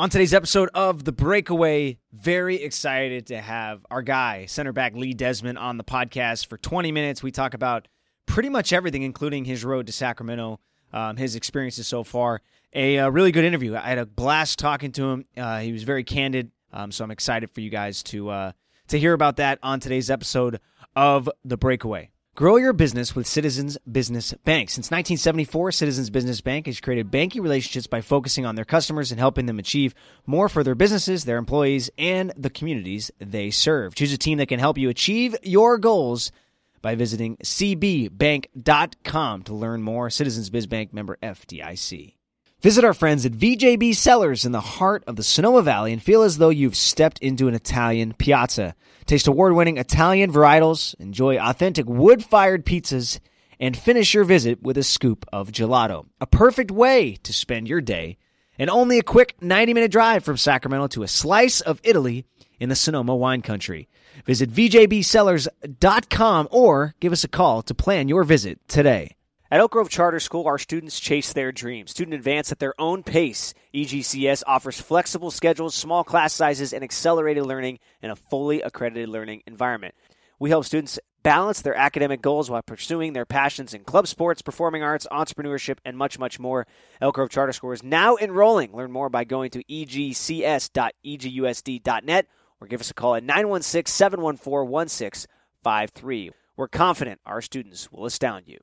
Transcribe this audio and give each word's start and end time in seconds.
On 0.00 0.08
today's 0.08 0.32
episode 0.32 0.70
of 0.72 1.04
The 1.04 1.12
Breakaway, 1.12 1.98
very 2.10 2.62
excited 2.62 3.26
to 3.26 3.38
have 3.38 3.84
our 3.90 4.00
guy, 4.00 4.46
center 4.46 4.72
back 4.72 4.94
Lee 4.94 5.12
Desmond, 5.12 5.58
on 5.58 5.76
the 5.76 5.84
podcast 5.84 6.46
for 6.46 6.56
20 6.56 6.90
minutes. 6.90 7.22
We 7.22 7.30
talk 7.30 7.52
about 7.52 7.86
pretty 8.24 8.48
much 8.48 8.72
everything, 8.72 9.02
including 9.02 9.44
his 9.44 9.62
road 9.62 9.86
to 9.88 9.92
Sacramento, 9.92 10.58
um, 10.94 11.18
his 11.18 11.36
experiences 11.36 11.86
so 11.86 12.02
far. 12.02 12.40
A, 12.72 12.96
uh 12.98 13.10
really 13.10 13.30
good 13.30 13.44
interview. 13.44 13.76
I 13.76 13.80
had 13.90 13.98
a 13.98 14.06
blast 14.06 14.58
talking 14.58 14.90
to 14.92 15.10
him. 15.10 15.26
Uh, 15.36 15.58
he 15.58 15.70
was 15.70 15.82
very 15.82 16.02
candid, 16.02 16.50
um, 16.72 16.92
so 16.92 17.04
I'm 17.04 17.10
excited 17.10 17.50
for 17.50 17.60
you 17.60 17.68
guys 17.68 18.02
to 18.04 18.30
uh, 18.30 18.52
to 18.88 18.98
hear 18.98 19.12
about 19.12 19.36
that 19.36 19.58
on 19.62 19.80
today's 19.80 20.08
episode 20.08 20.60
of 20.96 21.28
The 21.44 21.58
Breakaway. 21.58 22.08
Grow 22.40 22.56
your 22.56 22.72
business 22.72 23.14
with 23.14 23.26
Citizens 23.26 23.76
Business 23.92 24.32
Bank. 24.46 24.70
Since 24.70 24.86
1974, 24.86 25.72
Citizens 25.72 26.08
Business 26.08 26.40
Bank 26.40 26.64
has 26.64 26.80
created 26.80 27.10
banking 27.10 27.42
relationships 27.42 27.86
by 27.86 28.00
focusing 28.00 28.46
on 28.46 28.54
their 28.54 28.64
customers 28.64 29.10
and 29.10 29.20
helping 29.20 29.44
them 29.44 29.58
achieve 29.58 29.94
more 30.24 30.48
for 30.48 30.64
their 30.64 30.74
businesses, 30.74 31.26
their 31.26 31.36
employees, 31.36 31.90
and 31.98 32.32
the 32.38 32.48
communities 32.48 33.10
they 33.18 33.50
serve. 33.50 33.94
Choose 33.94 34.14
a 34.14 34.16
team 34.16 34.38
that 34.38 34.46
can 34.46 34.58
help 34.58 34.78
you 34.78 34.88
achieve 34.88 35.36
your 35.42 35.76
goals 35.76 36.32
by 36.80 36.94
visiting 36.94 37.36
cbbank.com 37.44 39.42
to 39.42 39.54
learn 39.54 39.82
more. 39.82 40.08
Citizens 40.08 40.48
Biz 40.48 40.66
Bank 40.66 40.94
member 40.94 41.18
FDIC. 41.22 42.14
Visit 42.62 42.84
our 42.84 42.92
friends 42.92 43.24
at 43.24 43.32
VJB 43.32 43.96
Cellars 43.96 44.44
in 44.44 44.52
the 44.52 44.60
heart 44.60 45.02
of 45.06 45.16
the 45.16 45.22
Sonoma 45.22 45.62
Valley 45.62 45.94
and 45.94 46.02
feel 46.02 46.22
as 46.22 46.36
though 46.36 46.50
you've 46.50 46.76
stepped 46.76 47.18
into 47.20 47.48
an 47.48 47.54
Italian 47.54 48.12
piazza. 48.12 48.74
Taste 49.06 49.26
award 49.26 49.54
winning 49.54 49.78
Italian 49.78 50.30
varietals, 50.30 50.94
enjoy 51.00 51.38
authentic 51.38 51.86
wood 51.86 52.22
fired 52.22 52.66
pizzas, 52.66 53.18
and 53.58 53.74
finish 53.74 54.12
your 54.12 54.24
visit 54.24 54.62
with 54.62 54.76
a 54.76 54.82
scoop 54.82 55.24
of 55.32 55.50
gelato. 55.50 56.04
A 56.20 56.26
perfect 56.26 56.70
way 56.70 57.16
to 57.22 57.32
spend 57.32 57.66
your 57.66 57.80
day, 57.80 58.18
and 58.58 58.68
only 58.68 58.98
a 58.98 59.02
quick 59.02 59.36
90 59.40 59.72
minute 59.72 59.90
drive 59.90 60.22
from 60.22 60.36
Sacramento 60.36 60.88
to 60.88 61.02
a 61.02 61.08
slice 61.08 61.62
of 61.62 61.80
Italy 61.82 62.26
in 62.58 62.68
the 62.68 62.76
Sonoma 62.76 63.16
wine 63.16 63.40
country. 63.40 63.88
Visit 64.26 64.50
VJBCellars.com 64.50 66.48
or 66.50 66.94
give 67.00 67.12
us 67.14 67.24
a 67.24 67.28
call 67.28 67.62
to 67.62 67.74
plan 67.74 68.08
your 68.08 68.22
visit 68.22 68.60
today. 68.68 69.16
At 69.52 69.58
Elk 69.58 69.72
Grove 69.72 69.88
Charter 69.88 70.20
School, 70.20 70.46
our 70.46 70.58
students 70.58 71.00
chase 71.00 71.32
their 71.32 71.50
dreams. 71.50 71.90
Student 71.90 72.14
advance 72.14 72.52
at 72.52 72.60
their 72.60 72.80
own 72.80 73.02
pace. 73.02 73.52
EGCS 73.74 74.44
offers 74.46 74.80
flexible 74.80 75.32
schedules, 75.32 75.74
small 75.74 76.04
class 76.04 76.32
sizes, 76.32 76.72
and 76.72 76.84
accelerated 76.84 77.44
learning 77.44 77.80
in 78.00 78.12
a 78.12 78.16
fully 78.16 78.62
accredited 78.62 79.08
learning 79.08 79.42
environment. 79.48 79.96
We 80.38 80.50
help 80.50 80.66
students 80.66 81.00
balance 81.24 81.62
their 81.62 81.74
academic 81.74 82.22
goals 82.22 82.48
while 82.48 82.62
pursuing 82.62 83.12
their 83.12 83.26
passions 83.26 83.74
in 83.74 83.82
club 83.82 84.06
sports, 84.06 84.40
performing 84.40 84.84
arts, 84.84 85.08
entrepreneurship, 85.10 85.78
and 85.84 85.98
much, 85.98 86.16
much 86.16 86.38
more. 86.38 86.68
Elk 87.00 87.16
Grove 87.16 87.30
Charter 87.30 87.52
School 87.52 87.72
is 87.72 87.82
now 87.82 88.16
enrolling. 88.18 88.72
Learn 88.72 88.92
more 88.92 89.08
by 89.08 89.24
going 89.24 89.50
to 89.50 89.64
egcs.egusd.net 89.64 92.26
or 92.60 92.68
give 92.68 92.80
us 92.80 92.92
a 92.92 92.94
call 92.94 93.16
at 93.16 93.24
916 93.24 93.92
714 93.92 94.70
1653. 94.70 96.30
We're 96.56 96.68
confident 96.68 97.20
our 97.26 97.42
students 97.42 97.90
will 97.90 98.06
astound 98.06 98.44
you. 98.46 98.60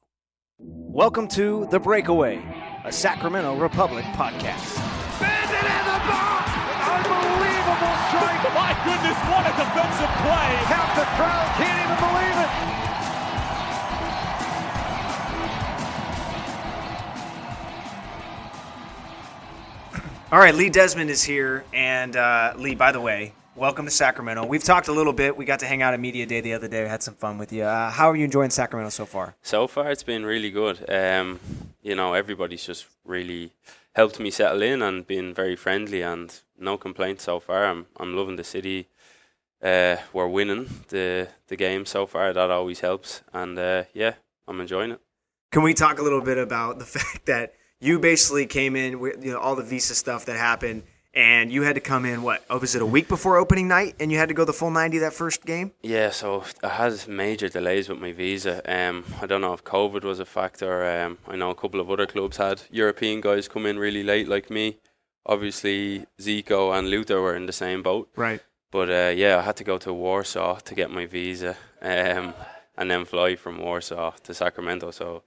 Welcome 0.59 1.27
to 1.29 1.67
The 1.69 1.79
Breakaway, 1.79 2.43
a 2.83 2.91
Sacramento 2.91 3.59
Republic 3.59 4.03
podcast. 4.05 4.75
Bandit 5.21 5.53
in 5.53 5.85
the 5.85 5.99
box! 6.09 6.49
Unbelievable 6.81 7.93
strike! 8.09 8.41
My 8.57 8.73
goodness, 8.83 9.17
what 9.29 9.45
a 9.45 9.53
defensive 9.53 10.09
play! 10.25 10.49
Half 10.65 10.97
the 10.97 11.05
crowd 11.13 11.45
can't 11.57 11.77
even 11.85 11.97
believe 12.01 12.37
it! 12.41 12.49
All 20.31 20.39
right, 20.39 20.55
Lee 20.55 20.71
Desmond 20.71 21.11
is 21.11 21.23
here. 21.23 21.65
And 21.71 22.15
uh, 22.15 22.53
Lee, 22.57 22.73
by 22.73 22.91
the 22.91 22.99
way, 22.99 23.35
welcome 23.57 23.85
to 23.85 23.91
Sacramento. 23.91 24.45
We've 24.45 24.63
talked 24.63 24.87
a 24.87 24.91
little 24.91 25.13
bit. 25.13 25.35
We 25.35 25.43
got 25.43 25.59
to 25.59 25.65
hang 25.65 25.81
out 25.81 25.93
at 25.93 25.99
Media 25.99 26.25
Day 26.25 26.41
the 26.41 26.53
other 26.53 26.67
day. 26.67 26.83
We 26.83 26.89
had 26.89 27.01
some 27.01 27.15
fun 27.15 27.37
with 27.37 27.51
you. 27.51 27.63
Uh, 27.63 27.89
how 27.89 28.09
are 28.11 28.15
you 28.15 28.23
enjoying 28.23 28.51
Sacramento 28.51 28.89
so 28.91 29.05
far? 29.05 29.35
So 29.41 29.67
far, 29.67 29.91
it's 29.91 30.03
been 30.03 30.25
really 30.25 30.51
good. 30.51 30.87
Um, 30.89 31.39
you 31.81 31.95
know, 31.95 32.13
everybody's 32.13 32.65
just 32.65 32.85
really 33.03 33.51
helped 33.95 34.19
me 34.19 34.29
settle 34.29 34.61
in 34.61 34.81
and 34.81 35.07
been 35.07 35.33
very 35.33 35.55
friendly, 35.55 36.03
and 36.03 36.39
no 36.57 36.77
complaints 36.77 37.23
so 37.23 37.39
far. 37.39 37.65
I'm 37.65 37.87
I'm 37.97 38.15
loving 38.15 38.35
the 38.35 38.43
city. 38.43 38.89
Uh, 39.61 39.97
we're 40.13 40.27
winning 40.27 40.69
the 40.89 41.29
the 41.47 41.55
game 41.55 41.85
so 41.85 42.05
far. 42.05 42.33
That 42.33 42.51
always 42.51 42.81
helps, 42.81 43.23
and 43.33 43.57
uh, 43.57 43.83
yeah, 43.93 44.13
I'm 44.47 44.61
enjoying 44.61 44.91
it. 44.91 45.01
Can 45.51 45.63
we 45.63 45.73
talk 45.73 45.97
a 45.97 46.03
little 46.03 46.21
bit 46.21 46.37
about 46.37 46.77
the 46.77 46.85
fact 46.97 47.25
that 47.25 47.53
you 47.79 47.99
basically 47.99 48.45
came 48.45 48.75
in 48.75 48.99
with 48.99 49.23
you 49.23 49.31
know, 49.31 49.39
all 49.39 49.55
the 49.55 49.63
visa 49.63 49.95
stuff 49.95 50.25
that 50.25 50.37
happened, 50.37 50.83
and 51.17 51.51
you 51.51 51.63
had 51.63 51.73
to 51.73 51.81
come 51.81 52.05
in, 52.05 52.21
what, 52.21 52.45
oh, 52.47 52.59
was 52.59 52.75
it 52.75 52.81
a 52.83 52.85
week 52.85 53.07
before 53.07 53.37
opening 53.37 53.67
night, 53.67 53.95
and 53.99 54.11
you 54.11 54.19
had 54.19 54.27
to 54.27 54.35
go 54.35 54.45
the 54.45 54.53
full 54.53 54.69
90 54.69 54.99
that 54.99 55.13
first 55.13 55.43
game? 55.43 55.71
Yeah, 55.81 56.11
so 56.11 56.43
I 56.63 56.69
had 56.69 57.07
major 57.07 57.49
delays 57.49 57.89
with 57.89 57.99
my 57.99 58.11
visa. 58.11 58.61
Um, 58.71 59.03
I 59.19 59.25
don't 59.25 59.41
know 59.41 59.53
if 59.53 59.63
COVID 59.63 60.03
was 60.03 60.19
a 60.19 60.25
factor. 60.25 60.85
Um, 60.85 61.17
I 61.27 61.35
know 61.35 61.49
a 61.49 61.55
couple 61.55 61.79
of 61.79 61.89
other 61.89 62.05
clubs 62.05 62.37
had 62.37 62.61
European 62.69 63.21
guys 63.21 63.47
come 63.47 63.65
in 63.65 63.79
really 63.79 64.03
late, 64.03 64.27
like 64.27 64.51
me. 64.51 64.77
Obviously, 65.25 66.05
Zico 66.21 66.77
and 66.77 66.87
Luther 66.91 67.19
were 67.19 67.35
in 67.35 67.47
the 67.47 67.51
same 67.51 67.81
boat. 67.81 68.09
Right. 68.15 68.41
But 68.69 68.91
uh, 68.91 69.13
yeah, 69.15 69.39
I 69.39 69.41
had 69.41 69.55
to 69.55 69.63
go 69.63 69.79
to 69.79 69.91
Warsaw 69.91 70.59
to 70.59 70.75
get 70.75 70.91
my 70.91 71.07
visa, 71.07 71.57
um, 71.81 72.35
and 72.77 72.91
then 72.91 73.05
fly 73.05 73.35
from 73.35 73.57
Warsaw 73.57 74.11
to 74.23 74.35
Sacramento. 74.35 74.91
So 74.91 75.23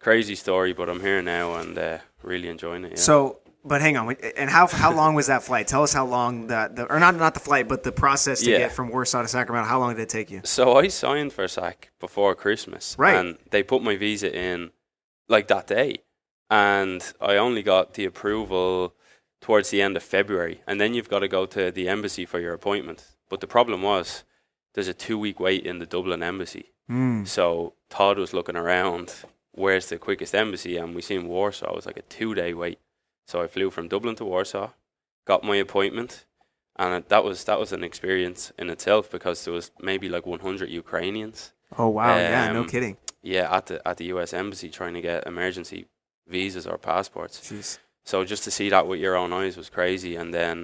crazy 0.00 0.34
story, 0.34 0.74
but 0.74 0.90
I'm 0.90 1.00
here 1.00 1.22
now 1.22 1.54
and 1.54 1.78
uh, 1.78 1.98
really 2.22 2.48
enjoying 2.48 2.84
it. 2.84 2.92
Yeah. 2.92 2.96
So, 2.96 3.39
but 3.64 3.80
hang 3.80 3.96
on, 3.96 4.14
and 4.36 4.48
how 4.50 4.66
how 4.66 4.92
long 4.92 5.14
was 5.14 5.26
that 5.28 5.42
flight? 5.42 5.66
Tell 5.68 5.82
us 5.82 5.92
how 5.92 6.06
long 6.06 6.46
that, 6.48 6.76
the, 6.76 6.84
or 6.92 6.98
not 6.98 7.14
not 7.16 7.34
the 7.34 7.40
flight, 7.40 7.68
but 7.68 7.82
the 7.82 7.92
process 7.92 8.40
to 8.42 8.50
Yeah. 8.50 8.58
get 8.58 8.72
from 8.72 8.88
Warsaw 8.90 9.22
to 9.22 9.28
Sacramento. 9.28 9.68
How 9.68 9.78
long 9.78 9.94
did 9.94 10.02
it 10.02 10.08
take 10.08 10.30
you? 10.30 10.40
So 10.44 10.76
I 10.76 10.88
signed 10.88 11.32
for 11.32 11.46
SAC 11.48 11.90
before 12.00 12.34
Christmas, 12.34 12.96
Right. 12.98 13.14
And 13.16 13.38
they 13.50 13.62
put 13.62 13.82
my 13.82 13.96
visa 13.96 14.34
in 14.34 14.70
like 15.28 15.48
that 15.48 15.66
day, 15.66 15.98
and 16.48 17.12
I 17.20 17.36
only 17.36 17.62
got 17.62 17.94
the 17.94 18.04
approval 18.04 18.94
towards 19.40 19.70
the 19.70 19.80
end 19.82 19.96
of 19.96 20.02
February, 20.02 20.62
and 20.66 20.80
then 20.80 20.92
you've 20.94 21.08
got 21.08 21.20
to 21.20 21.28
go 21.28 21.46
to 21.46 21.70
the 21.70 21.88
embassy 21.88 22.26
for 22.26 22.40
your 22.40 22.52
appointment. 22.54 23.06
But 23.28 23.40
the 23.40 23.46
problem 23.46 23.82
was 23.82 24.24
there's 24.74 24.88
a 24.88 24.94
two 24.94 25.18
week 25.18 25.40
wait 25.40 25.64
in 25.66 25.78
the 25.78 25.86
Dublin 25.86 26.22
embassy, 26.22 26.72
Mm. 26.90 27.26
so 27.26 27.74
Todd 27.88 28.18
was 28.18 28.32
looking 28.34 28.56
around. 28.56 29.14
Where's 29.52 29.88
the 29.88 29.98
quickest 29.98 30.34
embassy? 30.34 30.76
And 30.76 30.94
we 30.94 31.02
seen 31.02 31.26
Warsaw. 31.28 31.70
It 31.70 31.76
was 31.76 31.86
like 31.86 31.96
a 31.96 32.02
two 32.02 32.34
day 32.34 32.52
wait. 32.54 32.78
So 33.30 33.40
I 33.40 33.46
flew 33.46 33.70
from 33.70 33.86
Dublin 33.86 34.16
to 34.16 34.24
Warsaw, 34.24 34.70
got 35.24 35.44
my 35.44 35.54
appointment, 35.54 36.26
and 36.76 37.04
that 37.12 37.22
was 37.22 37.44
that 37.44 37.60
was 37.60 37.72
an 37.72 37.84
experience 37.84 38.52
in 38.58 38.68
itself 38.70 39.08
because 39.08 39.44
there 39.44 39.54
was 39.54 39.70
maybe 39.80 40.08
like 40.08 40.26
100 40.26 40.68
Ukrainians. 40.68 41.52
Oh 41.78 41.90
wow, 41.90 42.16
yeah, 42.16 42.52
no 42.52 42.62
Um, 42.62 42.68
kidding. 42.68 42.96
Yeah, 43.22 43.46
at 43.56 43.66
the 43.66 43.76
at 43.86 43.98
the 43.98 44.06
U.S. 44.14 44.34
embassy 44.34 44.68
trying 44.68 44.94
to 44.94 45.00
get 45.00 45.28
emergency 45.28 45.86
visas 46.26 46.66
or 46.66 46.76
passports. 46.76 47.38
Jeez. 47.40 47.78
So 48.04 48.24
just 48.24 48.42
to 48.44 48.50
see 48.50 48.68
that 48.70 48.88
with 48.88 48.98
your 48.98 49.14
own 49.14 49.32
eyes 49.32 49.56
was 49.56 49.70
crazy. 49.70 50.16
And 50.16 50.34
then, 50.34 50.56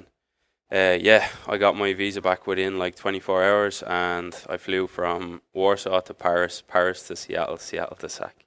uh, 0.69 0.97
yeah, 0.99 1.29
I 1.47 1.55
got 1.57 1.77
my 1.77 1.93
visa 1.93 2.21
back 2.21 2.47
within 2.47 2.77
like 2.77 2.95
24 2.95 3.43
hours, 3.49 3.83
and 3.83 4.35
I 4.49 4.57
flew 4.57 4.87
from 4.87 5.41
Warsaw 5.53 6.01
to 6.01 6.13
Paris, 6.13 6.63
Paris 6.67 7.07
to 7.07 7.15
Seattle, 7.15 7.57
Seattle 7.57 7.95
to 7.97 8.09
Sac. 8.09 8.46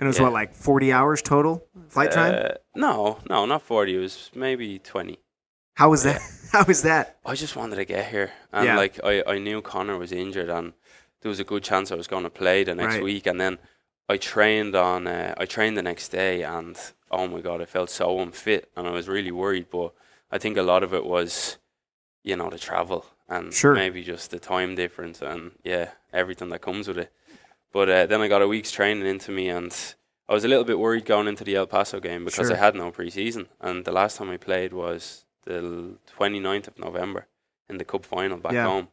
And 0.00 0.06
it 0.06 0.08
was 0.08 0.16
Yeah. 0.18 0.24
what, 0.24 0.32
like 0.32 0.54
forty 0.54 0.92
hours 0.92 1.20
total 1.20 1.66
flight 1.88 2.10
time? 2.10 2.34
Uh, 2.42 2.54
no, 2.74 3.18
no, 3.28 3.44
not 3.44 3.60
40. 3.62 3.94
It 3.96 3.98
was 3.98 4.30
maybe 4.34 4.78
20. 4.78 5.18
how 5.74 5.90
was 5.90 6.02
that? 6.04 6.20
How 6.52 6.64
was 6.64 6.82
that? 6.82 7.18
I 7.24 7.34
just 7.36 7.54
wanted 7.54 7.76
to 7.76 7.84
get 7.84 8.06
here, 8.10 8.32
and 8.52 8.64
Yeah. 8.66 8.76
like 8.76 8.98
I, 9.04 9.22
I 9.34 9.38
knew 9.38 9.62
Connor 9.62 9.96
was 9.98 10.10
injured, 10.10 10.48
and 10.48 10.72
there 11.20 11.28
was 11.28 11.38
a 11.38 11.44
good 11.44 11.62
chance 11.62 11.92
I 11.92 11.94
was 11.94 12.08
going 12.08 12.24
to 12.24 12.30
play 12.30 12.64
the 12.64 12.74
next 12.74 12.94
Right. 12.94 13.04
week, 13.04 13.26
and 13.28 13.38
then 13.40 13.58
I 14.08 14.16
trained 14.16 14.74
on 14.74 15.06
uh, 15.06 15.34
I 15.36 15.46
trained 15.46 15.76
the 15.76 15.82
next 15.82 16.08
day, 16.08 16.42
and 16.42 16.76
oh 17.10 17.28
my 17.28 17.40
god, 17.40 17.60
I 17.62 17.66
felt 17.66 17.90
so 17.90 18.18
unfit, 18.20 18.70
and 18.76 18.88
I 18.88 18.90
was 18.90 19.06
really 19.06 19.30
worried. 19.30 19.66
But 19.70 19.92
I 20.32 20.38
think 20.38 20.56
a 20.56 20.62
lot 20.62 20.82
of 20.82 20.92
it 20.92 21.04
was, 21.04 21.58
you 22.24 22.36
know, 22.36 22.50
the 22.50 22.58
travel 22.58 23.04
and 23.28 23.52
Sure. 23.54 23.74
maybe 23.74 24.02
just 24.02 24.30
the 24.32 24.40
time 24.40 24.74
difference, 24.74 25.22
and 25.22 25.52
yeah, 25.62 25.90
everything 26.12 26.48
that 26.50 26.62
comes 26.62 26.88
with 26.88 26.98
it. 26.98 27.12
But 27.72 27.88
uh, 27.88 28.06
then 28.06 28.20
I 28.20 28.28
got 28.28 28.42
a 28.42 28.48
week's 28.48 28.70
training 28.72 29.06
into 29.06 29.30
me, 29.30 29.48
and 29.48 29.72
I 30.28 30.32
was 30.34 30.44
a 30.44 30.48
little 30.48 30.64
bit 30.64 30.78
worried 30.78 31.04
going 31.04 31.28
into 31.28 31.44
the 31.44 31.56
El 31.56 31.66
Paso 31.66 32.00
game 32.00 32.24
because 32.24 32.48
Sure. 32.48 32.56
I 32.56 32.58
had 32.58 32.74
no 32.74 32.90
preseason, 32.90 33.46
and 33.60 33.84
the 33.84 33.92
last 33.92 34.16
time 34.16 34.30
I 34.30 34.36
played 34.36 34.72
was 34.72 35.24
the 35.44 35.96
29th 36.18 36.68
of 36.68 36.78
November 36.78 37.26
in 37.68 37.78
the 37.78 37.84
cup 37.84 38.04
final 38.04 38.38
back 38.38 38.52
Yeah. 38.52 38.66
home. 38.66 38.88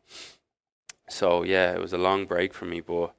So 1.10 1.44
yeah, 1.44 1.74
it 1.74 1.80
was 1.80 1.94
a 1.94 1.98
long 1.98 2.26
break 2.26 2.54
for 2.54 2.66
me, 2.66 2.80
but 2.82 3.14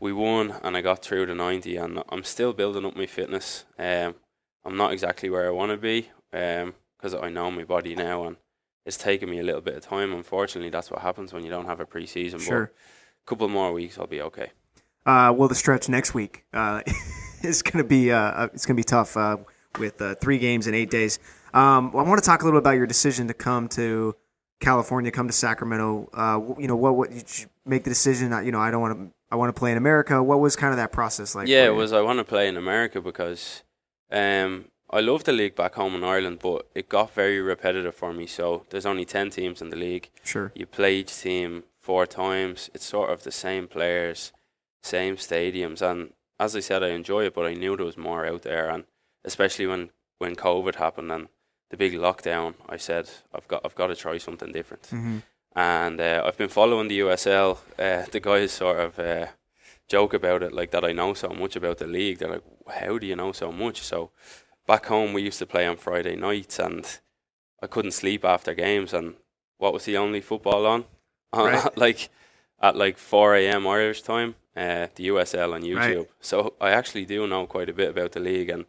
we 0.00 0.12
won 0.12 0.54
and 0.62 0.76
I 0.76 0.80
got 0.80 1.02
through 1.02 1.26
the 1.26 1.34
90 1.34 1.76
and 1.76 2.02
I'm 2.08 2.24
still 2.24 2.52
building 2.52 2.84
up 2.86 2.96
my 2.96 3.06
fitness. 3.06 3.64
Um, 3.78 4.14
I'm 4.64 4.76
not 4.76 4.92
exactly 4.92 5.28
where 5.30 5.46
I 5.46 5.50
want 5.50 5.72
to 5.72 5.76
be 5.76 6.08
because 6.30 7.14
I 7.14 7.28
know 7.28 7.50
my 7.50 7.64
body 7.64 7.94
now 7.94 8.24
and 8.24 8.36
it's 8.86 8.96
taken 8.96 9.28
me 9.28 9.38
a 9.38 9.42
little 9.42 9.60
bit 9.60 9.74
of 9.76 9.82
time. 9.84 10.12
Unfortunately, 10.12 10.70
that's 10.70 10.90
what 10.90 11.02
happens 11.02 11.32
when 11.32 11.44
you 11.44 11.50
don't 11.50 11.66
have 11.66 11.80
a 11.80 11.86
preseason. 11.86 12.40
Sure. 12.40 12.66
But 12.66 12.74
a 13.24 13.26
couple 13.28 13.48
more 13.48 13.72
weeks, 13.72 13.98
I'll 13.98 14.06
be 14.06 14.22
okay. 14.22 14.52
Uh, 15.06 15.32
well, 15.36 15.48
the 15.48 15.54
stretch 15.54 15.88
next 15.88 16.14
week 16.14 16.44
uh, 16.52 16.82
is 17.42 17.62
going 17.62 17.78
to 17.82 17.88
be 17.88 18.12
uh, 18.12 18.18
uh, 18.18 18.48
it's 18.52 18.66
going 18.66 18.76
to 18.76 18.80
be 18.80 18.84
tough 18.84 19.16
uh, 19.16 19.38
with 19.78 20.00
uh, 20.02 20.14
three 20.16 20.38
games 20.38 20.66
in 20.66 20.74
eight 20.74 20.90
days. 20.90 21.18
Um, 21.54 21.92
well, 21.92 22.04
I 22.04 22.08
want 22.08 22.22
to 22.22 22.26
talk 22.26 22.42
a 22.42 22.44
little 22.44 22.60
bit 22.60 22.64
about 22.64 22.76
your 22.76 22.86
decision 22.86 23.28
to 23.28 23.34
come 23.34 23.68
to 23.70 24.14
California, 24.60 25.10
come 25.10 25.26
to 25.28 25.32
Sacramento. 25.32 26.08
Uh, 26.12 26.60
you 26.60 26.68
know, 26.68 26.76
what 26.76 26.96
what 26.96 27.10
did 27.10 27.38
you 27.38 27.46
make 27.64 27.84
the 27.84 27.90
decision? 27.90 28.32
You 28.44 28.52
know, 28.52 28.60
I 28.60 28.70
don't 28.70 28.80
want 28.80 28.98
to. 28.98 29.14
I 29.30 29.36
want 29.36 29.54
to 29.54 29.58
play 29.58 29.72
in 29.72 29.76
America. 29.76 30.22
What 30.22 30.40
was 30.40 30.56
kind 30.56 30.72
of 30.72 30.78
that 30.78 30.90
process 30.90 31.34
like? 31.34 31.48
yeah, 31.48 31.66
it 31.66 31.74
was. 31.74 31.92
I 31.92 32.00
want 32.00 32.18
to 32.18 32.24
play 32.24 32.48
in 32.48 32.56
America 32.56 33.00
because 33.00 33.62
um, 34.10 34.66
I 34.90 35.00
love 35.00 35.24
the 35.24 35.32
league 35.32 35.54
back 35.54 35.74
home 35.74 35.94
in 35.94 36.02
Ireland, 36.02 36.38
but 36.42 36.66
it 36.74 36.88
got 36.88 37.14
very 37.14 37.40
repetitive 37.40 37.94
for 37.94 38.12
me. 38.12 38.26
So 38.26 38.64
there's 38.70 38.86
only 38.86 39.04
ten 39.04 39.30
teams 39.30 39.60
in 39.60 39.70
the 39.70 39.76
league. 39.76 40.10
Sure. 40.24 40.50
You 40.54 40.66
play 40.66 40.96
each 40.96 41.16
team 41.18 41.64
four 41.78 42.06
times. 42.06 42.70
It's 42.74 42.86
sort 42.86 43.10
of 43.10 43.22
the 43.22 43.32
same 43.32 43.68
players, 43.68 44.32
same 44.82 45.16
stadiums, 45.16 45.82
and 45.82 46.12
as 46.40 46.54
I 46.56 46.60
said, 46.60 46.82
I 46.82 46.88
enjoy 46.88 47.24
it, 47.26 47.34
but 47.34 47.46
I 47.46 47.54
knew 47.54 47.76
there 47.76 47.86
was 47.86 47.96
more 47.96 48.26
out 48.26 48.42
there, 48.42 48.68
and 48.70 48.84
especially 49.24 49.66
when 49.66 49.90
when 50.18 50.34
COVID 50.36 50.76
happened 50.76 51.12
and 51.12 51.28
the 51.70 51.76
big 51.76 51.92
lockdown, 51.94 52.54
I 52.68 52.76
said 52.76 53.08
I've 53.34 53.46
got 53.48 53.62
I've 53.64 53.74
got 53.74 53.88
to 53.88 53.96
try 53.96 54.18
something 54.18 54.52
different. 54.52 54.84
Mhm. 54.90 55.22
And 55.56 56.00
uh, 56.00 56.22
I've 56.24 56.36
been 56.38 56.48
following 56.48 56.88
the 56.88 57.00
USL. 57.00 57.58
Uh, 57.78 58.04
the 58.10 58.20
guys 58.20 58.52
sort 58.52 58.78
of 58.78 58.98
uh, 58.98 59.26
joke 59.88 60.14
about 60.14 60.42
it, 60.42 60.52
like 60.52 60.70
that 60.70 60.84
I 60.84 60.92
know 60.92 61.14
so 61.14 61.28
much 61.30 61.56
about 61.56 61.78
the 61.78 61.86
league. 61.86 62.18
They're 62.18 62.30
like, 62.30 62.44
"How 62.80 62.98
do 62.98 63.06
you 63.06 63.16
know 63.16 63.32
so 63.32 63.50
much?" 63.52 63.80
So 63.82 64.10
back 64.66 64.86
home, 64.86 65.12
we 65.14 65.22
used 65.22 65.38
to 65.40 65.46
play 65.46 65.66
on 65.66 65.76
Friday 65.76 66.16
nights, 66.16 66.58
and 66.58 67.00
I 67.62 67.66
couldn't 67.66 67.92
sleep 67.92 68.24
after 68.24 68.54
games. 68.54 68.92
And 68.94 69.14
what 69.56 69.72
was 69.72 69.84
the 69.84 69.96
only 69.96 70.20
football 70.20 70.66
on? 70.66 70.84
Right. 71.32 71.76
like 71.76 72.08
at 72.62 72.74
like 72.76 72.96
4 72.98 73.34
a.m. 73.36 73.66
Irish 73.66 74.02
time, 74.02 74.34
uh, 74.58 74.86
the 74.96 75.08
USL 75.08 75.54
on 75.54 75.62
YouTube. 75.62 76.06
So 76.20 76.54
I 76.60 76.70
actually 76.70 77.04
do 77.06 77.26
know 77.26 77.46
quite 77.46 77.68
a 77.70 77.72
bit 77.74 77.90
about 77.90 78.12
the 78.12 78.20
league, 78.20 78.50
and 78.50 78.64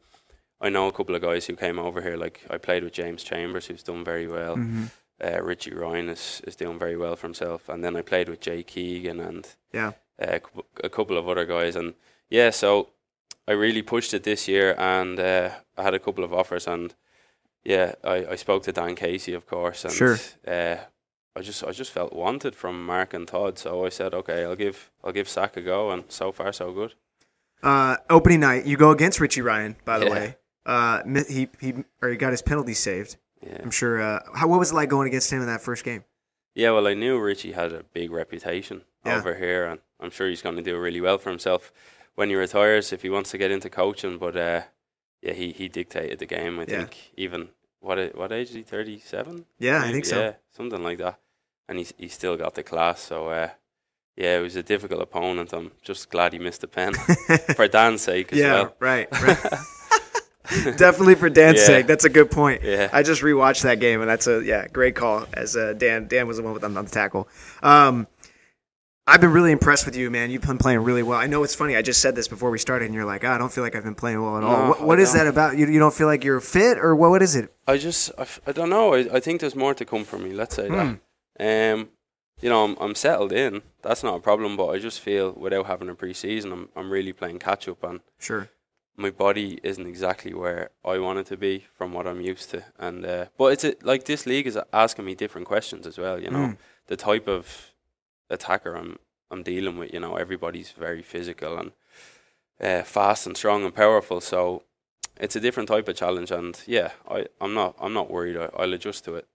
I 0.62 0.70
know 0.70 0.88
a 0.88 0.92
couple 0.92 1.16
of 1.16 1.22
guys 1.22 1.48
who 1.48 1.56
came 1.56 1.80
over 1.80 2.02
here. 2.02 2.18
Like 2.18 2.42
I 2.50 2.58
played 2.58 2.84
with 2.84 2.94
James 2.94 3.24
Chambers, 3.24 3.68
who's 3.68 3.84
done 3.84 4.04
very 4.04 4.28
well. 4.28 4.56
Mm-hmm. 4.58 4.84
Uh, 5.22 5.42
Richie 5.42 5.74
Ryan 5.74 6.10
is, 6.10 6.42
is 6.48 6.56
doing 6.56 6.80
very 6.80 6.96
well 6.96 7.16
for 7.16 7.28
himself, 7.28 7.68
and 7.70 7.84
then 7.84 7.96
I 7.98 8.02
played 8.02 8.30
with 8.30 8.40
Jay 8.40 8.64
Keegan 8.64 9.20
and 9.20 9.46
Yeah. 9.74 9.92
uh, 10.22 10.40
a 10.48 10.86
a 10.86 10.90
couple 10.90 11.18
of 11.18 11.28
other 11.28 11.46
guys, 11.46 11.76
and 11.76 11.94
yeah, 12.30 12.52
so 12.52 12.90
I 13.48 13.52
really 13.54 13.82
pushed 13.82 14.14
it 14.14 14.24
this 14.24 14.48
year, 14.48 14.76
and 14.78 15.20
uh, 15.20 15.50
I 15.78 15.84
had 15.84 15.94
a 15.94 16.00
couple 16.00 16.24
of 16.24 16.32
offers, 16.34 16.68
and 16.68 16.94
yeah, 17.66 17.96
I, 18.04 18.28
I 18.34 18.36
spoke 18.38 18.64
to 18.64 18.72
Dan 18.72 18.96
Casey, 18.96 19.34
of 19.36 19.46
course, 19.46 19.84
and 19.86 19.94
Sure. 19.94 20.18
I 21.36 21.42
just 21.42 21.64
I 21.64 21.72
just 21.72 21.92
felt 21.92 22.14
wanted 22.14 22.56
from 22.56 22.86
Mark 22.86 23.14
and 23.14 23.28
Todd, 23.28 23.58
so 23.58 23.86
I 23.86 23.90
said, 23.90 24.14
okay, 24.14 24.44
I'll 24.44 24.56
give 24.56 24.90
I'll 25.04 25.12
give 25.14 25.30
Sack 25.30 25.56
a 25.58 25.62
go, 25.62 25.92
and 25.92 26.04
so 26.10 26.32
far 26.32 26.52
so 26.52 26.72
good. 26.74 26.94
Uh, 27.62 27.98
opening 28.10 28.40
night, 28.40 28.66
you 28.66 28.78
go 28.78 28.92
against 28.92 29.20
Richie 29.20 29.42
Ryan. 29.42 29.76
By 29.86 30.00
the 30.00 30.06
Yeah. 30.06 30.12
way, 30.12 30.36
uh, 30.66 31.02
he 31.28 31.50
he 31.60 31.74
or 32.02 32.10
he 32.10 32.16
got 32.18 32.32
his 32.32 32.42
penalty 32.42 32.74
saved. 32.74 33.18
Yeah, 33.46 33.58
I'm 33.64 33.72
sure. 33.72 34.02
Uh, 34.02 34.20
how 34.36 34.48
what 34.48 34.60
was 34.60 34.72
it 34.72 34.76
like 34.76 34.90
going 34.90 35.08
against 35.08 35.32
him 35.32 35.42
in 35.42 35.48
that 35.48 35.62
first 35.62 35.84
game? 35.86 36.04
yeah. 36.56 36.72
Well, 36.72 36.88
I 36.88 36.94
knew 36.94 37.20
Richie 37.20 37.52
had 37.54 37.72
a 37.74 37.84
big 37.94 38.12
reputation 38.12 38.82
Yeah. 39.06 39.18
over 39.18 39.36
here, 39.36 39.66
and 39.66 39.80
I'm 40.00 40.10
sure 40.10 40.28
he's 40.28 40.42
going 40.42 40.56
to 40.58 40.62
do 40.62 40.78
really 40.80 41.00
well 41.02 41.18
for 41.18 41.30
himself 41.30 41.72
when 42.16 42.30
he 42.30 42.36
retires 42.36 42.92
if 42.92 43.02
he 43.02 43.10
wants 43.10 43.32
to 43.32 43.38
get 43.38 43.52
into 43.52 43.70
coaching. 43.70 44.18
But 44.18 44.36
uh, 44.36 44.62
yeah, 45.22 45.34
he, 45.34 45.52
he 45.52 45.68
dictated 45.70 46.20
the 46.20 46.26
game. 46.26 46.60
I 46.60 46.66
Yeah. 46.68 46.80
think 46.80 47.12
even 47.16 47.50
what 47.82 48.16
what 48.16 48.32
age 48.32 48.50
is 48.50 48.56
he? 48.56 48.62
Thirty 48.64 49.00
seven. 49.00 49.46
Yeah, 49.58 49.82
I 49.84 49.92
think 49.92 50.06
so. 50.06 50.20
Yeah, 50.20 50.34
something 50.52 50.84
like 50.84 50.98
that. 51.00 51.20
And 51.68 51.78
he's 51.78 51.94
he 51.98 52.08
still 52.08 52.36
got 52.38 52.56
the 52.56 52.64
class. 52.64 53.00
So 53.02 53.28
uh, 53.30 53.50
yeah, 54.16 54.38
it 54.38 54.42
was 54.42 54.56
a 54.56 54.64
difficult 54.64 55.02
opponent. 55.02 55.54
I'm 55.54 55.72
just 55.82 56.10
glad 56.10 56.34
he 56.34 56.40
missed 56.40 56.62
the 56.62 56.68
pen 56.68 56.94
for 57.56 57.68
Dan's 57.68 58.02
sake 58.02 58.34
as 58.34 58.40
yeah, 58.40 58.54
well. 58.54 58.76
right, 58.80 59.08
right. 59.22 59.38
Definitely 60.78 61.14
for 61.16 61.30
Dan's 61.30 61.60
Yeah. 61.60 61.66
sake. 61.66 61.86
That's 61.88 62.06
a 62.06 62.10
good 62.10 62.32
point. 62.32 62.64
Yeah. 62.64 62.90
I 62.92 63.04
just 63.04 63.22
rewatched 63.22 63.62
that 63.64 63.80
game, 63.80 64.02
and 64.02 64.10
that's 64.10 64.26
a 64.28 64.44
yeah 64.44 64.68
great 64.68 64.96
call. 64.96 65.26
As 65.34 65.56
uh, 65.56 65.74
Dan 65.74 66.08
Dan 66.08 66.28
was 66.28 66.38
the 66.38 66.44
one 66.44 66.54
with 66.54 66.64
on 66.64 66.74
the 66.74 66.84
tackle. 66.84 67.28
Um, 67.62 68.08
I've 69.10 69.22
been 69.22 69.32
really 69.32 69.52
impressed 69.52 69.86
with 69.86 69.96
you, 69.96 70.10
man. 70.12 70.30
You've 70.32 70.44
been 70.44 70.58
playing 70.58 70.80
really 70.80 71.04
well. 71.04 71.18
I 71.20 71.28
know 71.28 71.44
it's 71.44 71.56
funny. 71.56 71.76
I 71.76 71.82
just 71.82 72.00
said 72.02 72.16
this 72.16 72.28
before 72.28 72.52
we 72.52 72.60
started, 72.60 72.86
and 72.86 72.94
you're 72.94 73.06
like, 73.06 73.24
oh, 73.24 73.32
I 73.32 73.38
don't 73.38 73.52
feel 73.52 73.64
like 73.64 73.76
I've 73.76 73.84
been 73.84 73.96
playing 73.96 74.22
well 74.22 74.38
at 74.38 74.44
all. 74.44 74.64
No, 74.64 74.70
what 74.70 74.82
what 74.84 75.00
is 75.00 75.14
that 75.14 75.28
about? 75.28 75.58
You, 75.58 75.68
you 75.68 75.80
don't 75.80 75.94
feel 75.94 76.08
like 76.08 76.24
you're 76.24 76.40
fit, 76.40 76.78
or 76.78 76.96
what? 76.96 77.10
What 77.10 77.22
is 77.22 77.36
it? 77.36 77.52
I 77.68 77.78
just 77.78 78.12
I, 78.48 78.52
don't 78.52 78.70
know. 78.70 78.94
I, 78.94 79.00
I 79.18 79.20
think 79.20 79.42
there's 79.42 79.56
more 79.56 79.74
to 79.74 79.86
come 79.86 80.04
for 80.06 80.18
me. 80.20 80.32
Let's 80.32 80.56
say 80.56 80.68
Hmm. 80.68 80.94
that. 81.40 81.74
Um, 81.74 81.90
you 82.42 82.50
know, 82.50 82.64
I'm 82.66 82.76
I'm 82.80 82.96
settled 82.96 83.34
in. 83.34 83.62
That's 83.82 84.04
not 84.04 84.16
a 84.16 84.20
problem. 84.22 84.56
But 84.58 84.68
I 84.68 84.80
just 84.80 85.00
feel 85.02 85.32
without 85.34 85.66
having 85.66 85.90
a 85.90 85.96
preseason, 85.96 86.52
I'm 86.54 86.70
I'm 86.76 86.90
really 86.92 87.14
playing 87.14 87.40
catch 87.40 87.68
up, 87.68 87.84
and 87.84 88.00
Sure. 88.20 88.50
my 88.96 89.10
body 89.10 89.60
isn't 89.64 89.88
exactly 89.88 90.34
where 90.34 90.70
I 90.86 91.00
want 91.00 91.20
it 91.20 91.26
to 91.28 91.38
be 91.38 91.66
from 91.78 91.94
what 91.94 92.06
I'm 92.08 92.22
used 92.22 92.50
to. 92.52 92.64
And 92.78 93.06
uh, 93.06 93.26
but 93.38 93.54
it's 93.54 93.64
a, 93.64 93.74
like 93.82 94.06
this 94.06 94.26
league 94.26 94.48
is 94.48 94.58
asking 94.72 95.06
me 95.06 95.16
different 95.16 95.48
questions 95.48 95.88
as 95.88 95.98
well. 95.98 96.20
You 96.22 96.30
know, 96.30 96.46
Mm. 96.50 96.58
the 96.88 96.96
type 96.98 97.28
of 97.28 97.72
attacker 98.30 98.74
I'm 98.76 98.98
I'm 99.32 99.44
dealing 99.44 99.78
with. 99.78 99.94
You 99.94 100.00
know, 100.00 100.16
everybody's 100.16 100.72
very 100.72 101.02
physical 101.02 101.58
and 101.58 101.72
uh, 102.62 102.84
fast 102.84 103.26
and 103.28 103.38
strong 103.38 103.64
and 103.64 103.74
powerful. 103.74 104.22
So 104.22 104.64
it's 105.20 105.36
a 105.36 105.40
different 105.40 105.70
type 105.70 105.88
of 105.88 105.96
challenge. 105.96 106.32
And 106.32 106.60
yeah, 106.66 106.92
I 107.10 107.26
I'm 107.42 107.54
not 107.54 107.76
I'm 107.80 107.94
not 107.94 108.10
worried. 108.12 108.38
I, 108.38 108.50
I'll 108.58 108.74
adjust 108.74 109.06
to 109.06 109.16
it. 109.16 109.28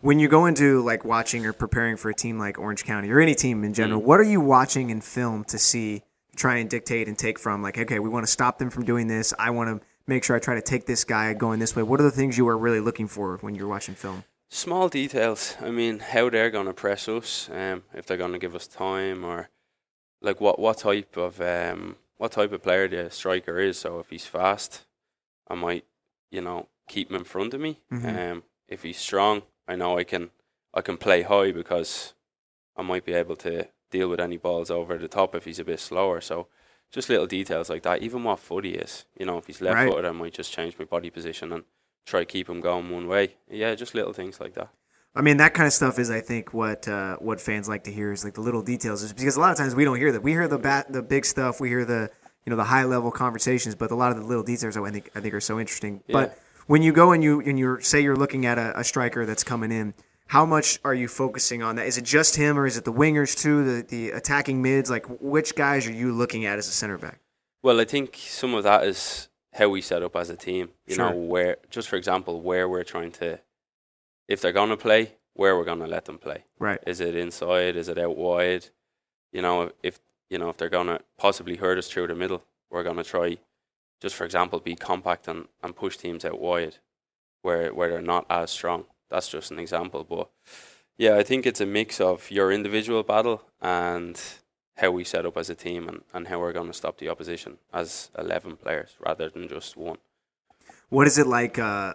When 0.00 0.18
you 0.18 0.28
go 0.28 0.46
into 0.46 0.82
like 0.82 1.04
watching 1.04 1.44
or 1.46 1.52
preparing 1.52 1.96
for 1.96 2.10
a 2.10 2.14
team 2.14 2.38
like 2.38 2.58
Orange 2.58 2.84
County 2.84 3.10
or 3.10 3.20
any 3.20 3.34
team 3.34 3.64
in 3.64 3.74
general, 3.74 4.00
Mm. 4.00 4.04
what 4.04 4.20
are 4.20 4.30
you 4.34 4.40
watching 4.40 4.90
in 4.90 5.00
film 5.00 5.44
to 5.44 5.58
see, 5.58 6.02
try 6.34 6.56
and 6.56 6.68
dictate 6.70 7.08
and 7.08 7.18
take 7.18 7.38
from? 7.38 7.62
Like, 7.62 7.76
okay, 7.78 7.98
we 7.98 8.08
want 8.08 8.24
to 8.26 8.30
stop 8.32 8.58
them 8.58 8.70
from 8.70 8.84
doing 8.84 9.06
this. 9.06 9.34
I 9.38 9.50
want 9.50 9.68
to 9.80 9.86
make 10.06 10.22
sure 10.24 10.36
I 10.36 10.38
try 10.38 10.54
to 10.54 10.62
take 10.62 10.86
this 10.86 11.04
guy 11.04 11.32
going 11.34 11.58
this 11.60 11.74
way. 11.76 11.82
What 11.82 11.98
are 12.00 12.04
the 12.04 12.10
things 12.10 12.38
you 12.38 12.46
are 12.48 12.56
really 12.56 12.80
looking 12.80 13.08
for 13.08 13.36
when 13.40 13.54
you're 13.54 13.68
watching 13.68 13.94
film? 13.94 14.24
Small 14.48 14.88
details. 14.88 15.56
I 15.60 15.70
mean, 15.70 15.98
how 15.98 16.30
they're 16.30 16.50
going 16.50 16.66
to 16.66 16.72
press 16.72 17.08
us, 17.08 17.50
um, 17.52 17.82
if 17.92 18.06
they're 18.06 18.16
going 18.16 18.32
to 18.32 18.38
give 18.38 18.54
us 18.54 18.66
time, 18.66 19.24
or 19.24 19.50
like 20.20 20.40
what 20.40 20.58
what 20.58 20.78
type 20.78 21.16
of 21.16 21.40
um, 21.40 21.96
what 22.16 22.32
type 22.32 22.52
of 22.52 22.62
player 22.62 22.88
the 22.88 23.10
striker 23.10 23.58
is. 23.58 23.78
So 23.78 23.98
if 23.98 24.08
he's 24.10 24.26
fast, 24.26 24.86
I 25.48 25.54
might, 25.54 25.84
you 26.30 26.40
know, 26.40 26.68
keep 26.88 27.10
him 27.10 27.16
in 27.16 27.24
front 27.24 27.54
of 27.54 27.60
me. 27.60 27.80
Mhm. 27.92 28.32
Um, 28.32 28.42
if 28.68 28.82
he's 28.82 28.98
strong, 28.98 29.42
I 29.66 29.74
know 29.76 29.98
I 29.98 30.04
can 30.04 30.30
I 30.72 30.80
can 30.80 30.96
play 30.96 31.22
high 31.22 31.50
because 31.52 32.14
I 32.76 32.82
might 32.82 33.04
be 33.04 33.14
able 33.14 33.36
to 33.36 33.68
deal 33.90 34.08
with 34.08 34.20
any 34.20 34.36
balls 34.36 34.70
over 34.70 34.96
the 34.96 35.08
top 35.08 35.34
if 35.34 35.44
he's 35.44 35.58
a 35.58 35.64
bit 35.64 35.80
slower. 35.80 36.20
So 36.20 36.46
just 36.92 37.08
little 37.08 37.26
details 37.26 37.68
like 37.68 37.82
that. 37.82 38.02
Even 38.02 38.22
what 38.22 38.38
foot 38.38 38.64
he 38.64 38.72
is. 38.72 39.06
You 39.18 39.26
know, 39.26 39.38
if 39.38 39.46
he's 39.48 39.60
left 39.60 39.74
Right. 39.74 39.90
footed, 39.90 40.04
I 40.04 40.12
might 40.12 40.34
just 40.34 40.52
change 40.52 40.78
my 40.78 40.84
body 40.84 41.10
position 41.10 41.52
and 41.52 41.64
try 42.06 42.20
to 42.20 42.26
keep 42.26 42.46
them 42.46 42.60
going 42.60 42.88
one 42.90 43.06
way. 43.06 43.34
Yeah, 43.50 43.74
just 43.74 43.94
little 43.94 44.12
things 44.12 44.40
like 44.40 44.54
that. 44.54 44.70
I 45.14 45.22
mean, 45.22 45.38
that 45.38 45.54
kind 45.54 45.66
of 45.66 45.72
stuff 45.72 45.98
is, 45.98 46.10
I 46.10 46.20
think, 46.20 46.54
what 46.54 46.86
uh, 46.86 47.16
what 47.16 47.40
fans 47.40 47.68
like 47.68 47.84
to 47.84 47.92
hear 47.92 48.12
is 48.12 48.24
like 48.24 48.34
the 48.34 48.42
little 48.42 48.62
details. 48.62 49.02
Is 49.02 49.12
because 49.12 49.36
a 49.36 49.40
lot 49.40 49.50
of 49.50 49.58
times 49.58 49.74
we 49.74 49.84
don't 49.84 49.96
hear 49.96 50.12
that. 50.12 50.22
We 50.22 50.32
hear 50.32 50.46
the 50.46 50.58
bat, 50.58 50.92
the 50.92 51.02
big 51.02 51.24
stuff. 51.24 51.60
We 51.60 51.68
hear 51.68 51.84
the 51.84 52.10
you 52.44 52.50
know 52.50 52.56
the 52.56 52.64
high 52.64 52.84
level 52.84 53.10
conversations, 53.10 53.74
but 53.74 53.90
a 53.90 53.94
lot 53.94 54.12
of 54.12 54.18
the 54.18 54.24
little 54.24 54.44
details 54.44 54.76
I 54.76 54.90
think 54.90 55.10
I 55.14 55.20
think 55.20 55.34
are 55.34 55.40
so 55.40 55.58
interesting. 55.58 56.02
But 56.08 56.38
when 56.66 56.82
you 56.82 56.92
go 56.92 57.12
and 57.12 57.22
you 57.22 57.40
and 57.40 57.58
you 57.58 57.80
say 57.80 58.00
you're 58.02 58.16
looking 58.16 58.44
at 58.46 58.58
a, 58.58 58.78
a 58.78 58.84
striker 58.84 59.24
that's 59.24 59.42
coming 59.42 59.72
in, 59.72 59.94
how 60.26 60.44
much 60.44 60.78
are 60.84 60.94
you 60.94 61.08
focusing 61.08 61.62
on 61.62 61.76
that? 61.76 61.86
Is 61.86 61.96
it 61.96 62.04
just 62.04 62.36
him, 62.36 62.58
or 62.58 62.66
is 62.66 62.76
it 62.76 62.84
the 62.84 62.92
wingers 62.92 63.36
too, 63.36 63.64
the 63.64 63.82
the 63.82 64.10
attacking 64.10 64.60
mids? 64.60 64.90
Like, 64.90 65.06
which 65.20 65.54
guys 65.54 65.86
are 65.86 65.92
you 65.92 66.12
looking 66.12 66.44
at 66.44 66.58
as 66.58 66.68
a 66.68 66.72
center 66.72 66.98
back? 66.98 67.20
Well, 67.62 67.80
I 67.80 67.84
think 67.84 68.16
some 68.16 68.54
of 68.54 68.64
that 68.64 68.84
is 68.84 69.28
how 69.56 69.68
we 69.68 69.80
set 69.80 70.02
up 70.02 70.14
as 70.16 70.30
a 70.30 70.36
team. 70.36 70.70
You 70.86 70.94
Sure. 70.96 71.10
know, 71.10 71.16
where 71.16 71.56
just 71.70 71.88
for 71.88 71.96
example, 71.96 72.40
where 72.40 72.68
we're 72.68 72.84
trying 72.84 73.12
to, 73.12 73.40
if 74.28 74.40
they're 74.40 74.52
gonna 74.52 74.76
play, 74.76 75.12
where 75.34 75.56
we're 75.56 75.64
gonna 75.64 75.86
let 75.86 76.04
them 76.04 76.18
play. 76.18 76.44
Right. 76.58 76.82
Is 76.86 77.00
it 77.00 77.14
inside? 77.14 77.76
Is 77.76 77.88
it 77.88 77.98
out 77.98 78.16
wide? 78.16 78.66
You 79.32 79.42
know, 79.42 79.72
if 79.82 80.00
you 80.30 80.38
know 80.38 80.48
if 80.48 80.56
they're 80.56 80.68
gonna 80.78 81.00
possibly 81.18 81.56
hurt 81.56 81.78
us 81.78 81.88
through 81.88 82.08
the 82.08 82.14
middle, 82.14 82.42
we're 82.70 82.82
gonna 82.82 83.04
try, 83.04 83.38
just 84.00 84.14
for 84.16 84.24
example, 84.24 84.60
be 84.60 84.74
compact 84.76 85.28
and, 85.28 85.48
and 85.62 85.74
push 85.76 85.96
teams 85.96 86.24
out 86.24 86.40
wide, 86.40 86.76
where 87.42 87.72
where 87.74 87.88
they're 87.90 88.02
not 88.02 88.26
as 88.30 88.50
strong. 88.50 88.86
That's 89.10 89.28
just 89.28 89.50
an 89.50 89.58
example, 89.58 90.04
but 90.04 90.30
yeah, 90.98 91.16
I 91.16 91.22
think 91.22 91.46
it's 91.46 91.60
a 91.60 91.66
mix 91.66 92.00
of 92.00 92.30
your 92.30 92.50
individual 92.50 93.02
battle 93.02 93.42
and 93.60 94.20
how 94.76 94.90
we 94.90 95.04
set 95.04 95.26
up 95.26 95.36
as 95.36 95.50
a 95.50 95.54
team 95.54 95.88
and, 95.88 96.02
and 96.12 96.28
how 96.28 96.38
we're 96.38 96.52
going 96.52 96.66
to 96.66 96.72
stop 96.72 96.98
the 96.98 97.08
opposition 97.08 97.58
as 97.72 98.10
11 98.18 98.56
players 98.56 98.96
rather 99.00 99.28
than 99.28 99.48
just 99.48 99.76
one. 99.76 99.98
What 100.88 101.06
is 101.06 101.18
it 101.18 101.26
like 101.26 101.58
uh, 101.58 101.94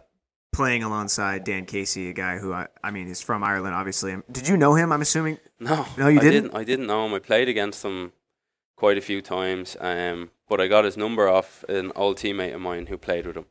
playing 0.51 0.83
alongside 0.83 1.43
Dan 1.43 1.65
Casey, 1.65 2.09
a 2.09 2.13
guy 2.13 2.38
who 2.38 2.53
I, 2.53 2.67
I 2.83 2.91
mean 2.91 3.07
is 3.07 3.21
from 3.21 3.43
Ireland, 3.43 3.75
obviously. 3.75 4.17
Did 4.31 4.47
you 4.47 4.57
know 4.57 4.75
him? 4.75 4.91
I'm 4.91 5.01
assuming. 5.01 5.38
No, 5.59 5.85
No, 5.97 6.07
you 6.07 6.19
I 6.19 6.23
didn't? 6.23 6.55
I 6.55 6.63
didn't 6.63 6.88
know 6.88 7.05
him. 7.05 7.13
I 7.13 7.19
played 7.19 7.47
against 7.47 7.83
him 7.83 8.13
quite 8.75 8.97
a 8.97 9.01
few 9.01 9.21
times, 9.21 9.77
um, 9.79 10.31
but 10.50 10.59
I 10.59 10.67
got 10.67 10.85
his 10.85 10.97
number 10.97 11.27
off 11.27 11.63
an 11.69 11.91
old 11.95 12.17
teammate 12.17 12.55
of 12.55 12.61
mine 12.61 12.88
who 12.88 12.97
played 12.97 13.25
with 13.25 13.38
him, 13.38 13.45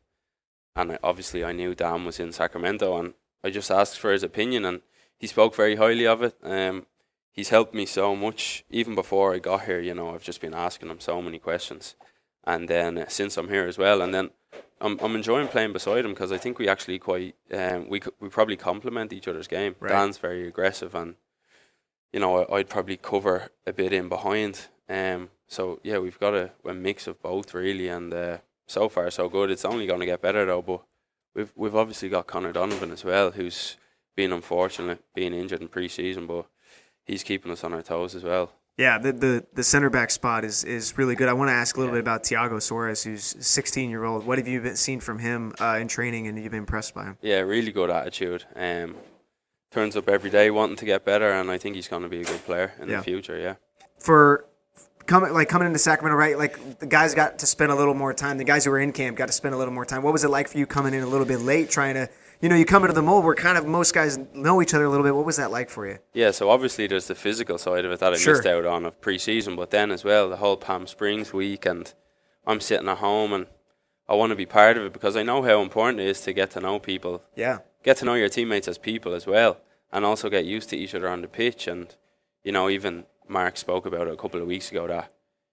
and 0.76 0.92
I, 0.92 0.98
obviously 1.02 1.44
I 1.44 1.52
knew 1.52 1.74
Dan 1.74 2.04
was 2.04 2.20
in 2.20 2.32
Sacramento, 2.32 2.96
and 2.98 3.14
I 3.42 3.50
just 3.50 3.70
asked 3.70 3.98
for 3.98 4.12
his 4.12 4.22
opinion, 4.22 4.64
and 4.64 4.82
he 5.16 5.26
spoke 5.26 5.54
very 5.54 5.76
highly 5.76 6.06
of 6.06 6.22
it. 6.22 6.36
Um, 6.42 6.86
he's 7.32 7.50
helped 7.50 7.74
me 7.74 7.86
so 7.86 8.16
much 8.16 8.64
even 8.70 8.94
before 8.94 9.34
I 9.34 9.38
got 9.38 9.64
here. 9.64 9.80
You 9.80 9.94
know, 9.94 10.14
I've 10.14 10.22
just 10.22 10.40
been 10.40 10.54
asking 10.54 10.90
him 10.90 11.00
so 11.00 11.20
many 11.22 11.38
questions, 11.38 11.96
and 12.44 12.68
then 12.68 12.98
uh, 12.98 13.08
since 13.08 13.36
I'm 13.36 13.48
here 13.48 13.66
as 13.66 13.78
well, 13.78 14.02
and 14.02 14.12
then 14.14 14.30
I'm 14.80 14.98
I'm 15.00 15.14
enjoying 15.14 15.48
playing 15.48 15.72
beside 15.72 16.04
him 16.04 16.12
because 16.12 16.32
I 16.32 16.38
think 16.38 16.58
we 16.58 16.68
actually 16.68 16.98
quite 16.98 17.34
um 17.52 17.88
we 17.88 18.00
we 18.20 18.28
probably 18.28 18.56
complement 18.56 19.12
each 19.12 19.28
other's 19.28 19.48
game. 19.48 19.76
Right. 19.78 19.90
Dan's 19.90 20.18
very 20.18 20.48
aggressive 20.48 20.94
and 20.94 21.16
you 22.12 22.20
know 22.20 22.44
I, 22.44 22.56
I'd 22.56 22.68
probably 22.68 22.96
cover 22.96 23.50
a 23.66 23.72
bit 23.72 23.92
in 23.92 24.08
behind. 24.08 24.68
Um, 24.88 25.30
so 25.46 25.80
yeah, 25.82 25.98
we've 25.98 26.18
got 26.18 26.34
a, 26.34 26.50
a 26.64 26.74
mix 26.74 27.06
of 27.06 27.22
both 27.22 27.54
really, 27.54 27.88
and 27.88 28.12
uh, 28.12 28.38
so 28.66 28.88
far 28.88 29.10
so 29.10 29.28
good. 29.28 29.50
It's 29.50 29.64
only 29.64 29.86
going 29.86 30.00
to 30.00 30.06
get 30.06 30.22
better 30.22 30.44
though. 30.46 30.62
But 30.62 30.82
we've 31.34 31.52
we've 31.54 31.76
obviously 31.76 32.08
got 32.08 32.26
Connor 32.26 32.52
Donovan 32.52 32.90
as 32.90 33.04
well, 33.04 33.32
who's 33.32 33.76
been 34.16 34.32
unfortunate, 34.32 35.02
being 35.14 35.34
injured 35.34 35.60
in 35.60 35.68
pre-season, 35.68 36.26
but 36.26 36.46
he's 37.10 37.22
keeping 37.22 37.50
us 37.52 37.64
on 37.64 37.72
our 37.72 37.82
toes 37.82 38.14
as 38.14 38.22
well. 38.24 38.52
Yeah, 38.78 38.96
the, 38.98 39.12
the 39.12 39.46
the 39.52 39.62
center 39.64 39.90
back 39.90 40.10
spot 40.10 40.44
is 40.44 40.64
is 40.64 40.96
really 40.96 41.14
good. 41.14 41.28
I 41.28 41.34
want 41.34 41.48
to 41.48 41.52
ask 41.52 41.76
a 41.76 41.80
little 41.80 41.92
bit 41.92 42.00
about 42.00 42.24
Tiago 42.24 42.58
Suarez, 42.60 43.02
who's 43.02 43.36
16 43.40 43.90
year 43.90 44.04
old. 44.04 44.24
What 44.24 44.38
have 44.38 44.48
you 44.48 44.60
been 44.60 44.76
seen 44.76 45.00
from 45.00 45.18
him 45.18 45.52
uh, 45.60 45.78
in 45.80 45.88
training, 45.88 46.28
and 46.28 46.38
you've 46.38 46.52
been 46.52 46.60
impressed 46.60 46.94
by 46.94 47.04
him? 47.04 47.18
Yeah, 47.20 47.40
really 47.40 47.72
good 47.72 47.90
attitude. 47.90 48.44
Um, 48.56 48.94
turns 49.70 49.96
up 49.96 50.08
every 50.08 50.30
day 50.30 50.50
wanting 50.50 50.76
to 50.76 50.84
get 50.86 51.04
better, 51.04 51.30
and 51.30 51.50
I 51.50 51.58
think 51.58 51.76
he's 51.76 51.88
going 51.88 52.02
to 52.04 52.08
be 52.08 52.22
a 52.22 52.24
good 52.24 52.42
player 52.46 52.72
in 52.80 52.88
Yeah. 52.88 52.98
the 52.98 53.02
future. 53.02 53.38
Yeah. 53.38 53.56
For 53.98 54.46
coming 55.06 55.32
like 55.34 55.48
coming 55.50 55.66
into 55.66 55.78
Sacramento, 55.78 56.16
right? 56.16 56.38
Like 56.38 56.78
the 56.78 56.86
guys 56.86 57.14
got 57.14 57.40
to 57.40 57.46
spend 57.46 57.70
a 57.72 57.74
little 57.74 57.94
more 57.94 58.14
time. 58.14 58.38
The 58.38 58.44
guys 58.44 58.64
who 58.64 58.70
were 58.70 58.78
in 58.80 58.92
camp 58.92 59.16
got 59.18 59.26
to 59.26 59.32
spend 59.34 59.54
a 59.54 59.58
little 59.58 59.74
more 59.74 59.84
time. 59.84 60.02
What 60.02 60.12
was 60.14 60.24
it 60.24 60.30
like 60.30 60.48
for 60.48 60.56
you 60.56 60.64
coming 60.66 60.94
in 60.94 61.02
a 61.02 61.06
little 61.06 61.26
bit 61.26 61.40
late, 61.40 61.68
trying 61.68 61.94
to 61.94 62.08
you 62.40 62.48
know 62.48 62.56
you 62.56 62.64
come 62.64 62.82
into 62.84 62.94
the 62.94 63.02
mold 63.02 63.24
where 63.24 63.34
kind 63.34 63.58
of 63.58 63.66
most 63.66 63.92
guys 63.94 64.18
know 64.34 64.62
each 64.62 64.72
other 64.74 64.84
a 64.84 64.88
little 64.90 65.04
bit. 65.04 65.14
What 65.14 65.26
was 65.26 65.36
that 65.36 65.50
like 65.50 65.70
for 65.70 65.86
you? 65.86 65.98
Yeah, 66.14 66.30
so 66.30 66.50
obviously 66.50 66.86
there's 66.86 67.06
the 67.06 67.14
physical 67.14 67.58
side 67.58 67.84
of 67.84 67.92
it 67.92 68.00
that 68.00 68.12
I 68.12 68.16
Sure. 68.16 68.34
missed 68.34 68.46
out 68.46 68.64
on 68.64 68.86
of 68.86 69.00
pre-season, 69.00 69.56
but 69.56 69.70
then 69.70 69.90
as 69.90 70.04
well 70.04 70.28
the 70.28 70.36
whole 70.36 70.56
Palm 70.56 70.86
Springs 70.86 71.32
week, 71.32 71.66
and 71.66 71.92
I'm 72.46 72.60
sitting 72.60 72.88
at 72.88 72.98
home 72.98 73.32
and 73.32 73.46
I 74.08 74.14
want 74.14 74.30
to 74.30 74.36
be 74.36 74.46
part 74.46 74.76
of 74.76 74.84
it 74.84 74.92
because 74.92 75.16
I 75.16 75.22
know 75.22 75.42
how 75.42 75.60
important 75.62 76.00
it 76.00 76.06
is 76.08 76.20
to 76.22 76.32
get 76.32 76.50
to 76.52 76.60
know 76.60 76.78
people, 76.78 77.22
Yeah, 77.36 77.58
get 77.84 77.98
to 77.98 78.04
know 78.04 78.14
your 78.14 78.28
teammates 78.28 78.68
as 78.68 78.78
people 78.78 79.14
as 79.14 79.26
well, 79.26 79.58
and 79.92 80.04
also 80.04 80.28
get 80.28 80.44
used 80.44 80.68
to 80.70 80.76
each 80.76 80.94
other 80.94 81.08
on 81.08 81.20
the 81.22 81.28
pitch. 81.28 81.66
And 81.68 81.94
you 82.42 82.52
know, 82.52 82.68
even 82.70 83.04
Mark 83.28 83.56
spoke 83.56 83.86
about 83.86 84.08
it 84.08 84.14
a 84.14 84.16
couple 84.16 84.40
of 84.40 84.46
weeks 84.48 84.70
ago 84.70 84.86
that 84.88 85.12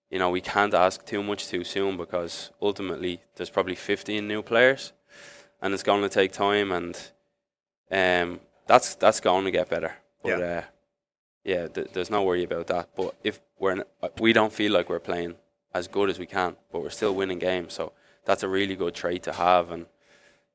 you 0.09 0.17
know 0.17 0.29
we 0.29 0.41
can't 0.41 0.73
ask 0.73 1.05
too 1.05 1.21
much 1.21 1.47
too 1.47 1.63
soon 1.63 1.97
because 1.97 2.51
ultimately 2.61 3.21
there's 3.35 3.49
probably 3.51 3.75
15 3.75 4.27
new 4.27 4.41
players, 4.41 4.93
and 5.61 5.73
it's 5.73 5.83
going 5.83 6.01
to 6.03 6.09
take 6.09 6.31
time, 6.31 6.71
and 6.71 6.95
um, 7.91 8.39
that's 8.67 8.95
that's 8.95 9.19
going 9.19 9.45
to 9.45 9.51
get 9.51 9.69
better. 9.69 9.93
But 10.23 10.39
Yeah. 10.39 10.45
uh, 10.57 10.61
yeah, 11.43 11.67
th- 11.67 11.89
there's 11.93 12.09
no 12.09 12.23
worry 12.23 12.43
about 12.43 12.67
that. 12.67 12.89
But 12.95 13.15
if 13.23 13.39
we're 13.59 13.71
n- 13.71 13.83
uh, 14.01 14.09
we 14.19 14.33
don't 14.33 14.51
feel 14.53 14.71
like 14.71 14.89
we're 14.89 14.99
playing 14.99 15.35
as 15.73 15.87
good 15.87 16.09
as 16.09 16.19
we 16.19 16.25
can, 16.25 16.55
but 16.71 16.81
we're 16.81 16.89
still 16.89 17.13
winning 17.15 17.39
games, 17.39 17.73
so 17.73 17.93
that's 18.25 18.43
a 18.43 18.47
really 18.47 18.75
good 18.75 18.93
trait 18.93 19.23
to 19.23 19.33
have. 19.33 19.71
And 19.71 19.85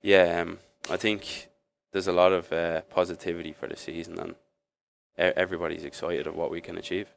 yeah, 0.03 0.41
um, 0.43 0.59
I 0.91 0.97
think 0.97 1.49
there's 1.93 2.09
a 2.09 2.13
lot 2.13 2.33
of 2.33 2.53
uh, 2.53 2.83
positivity 2.91 3.53
for 3.53 3.67
the 3.69 3.77
season, 3.77 4.19
and 4.19 4.31
e- 5.19 5.33
everybody's 5.37 5.85
excited 5.85 6.27
of 6.27 6.35
what 6.37 6.51
we 6.51 6.61
can 6.61 6.77
achieve. 6.79 7.09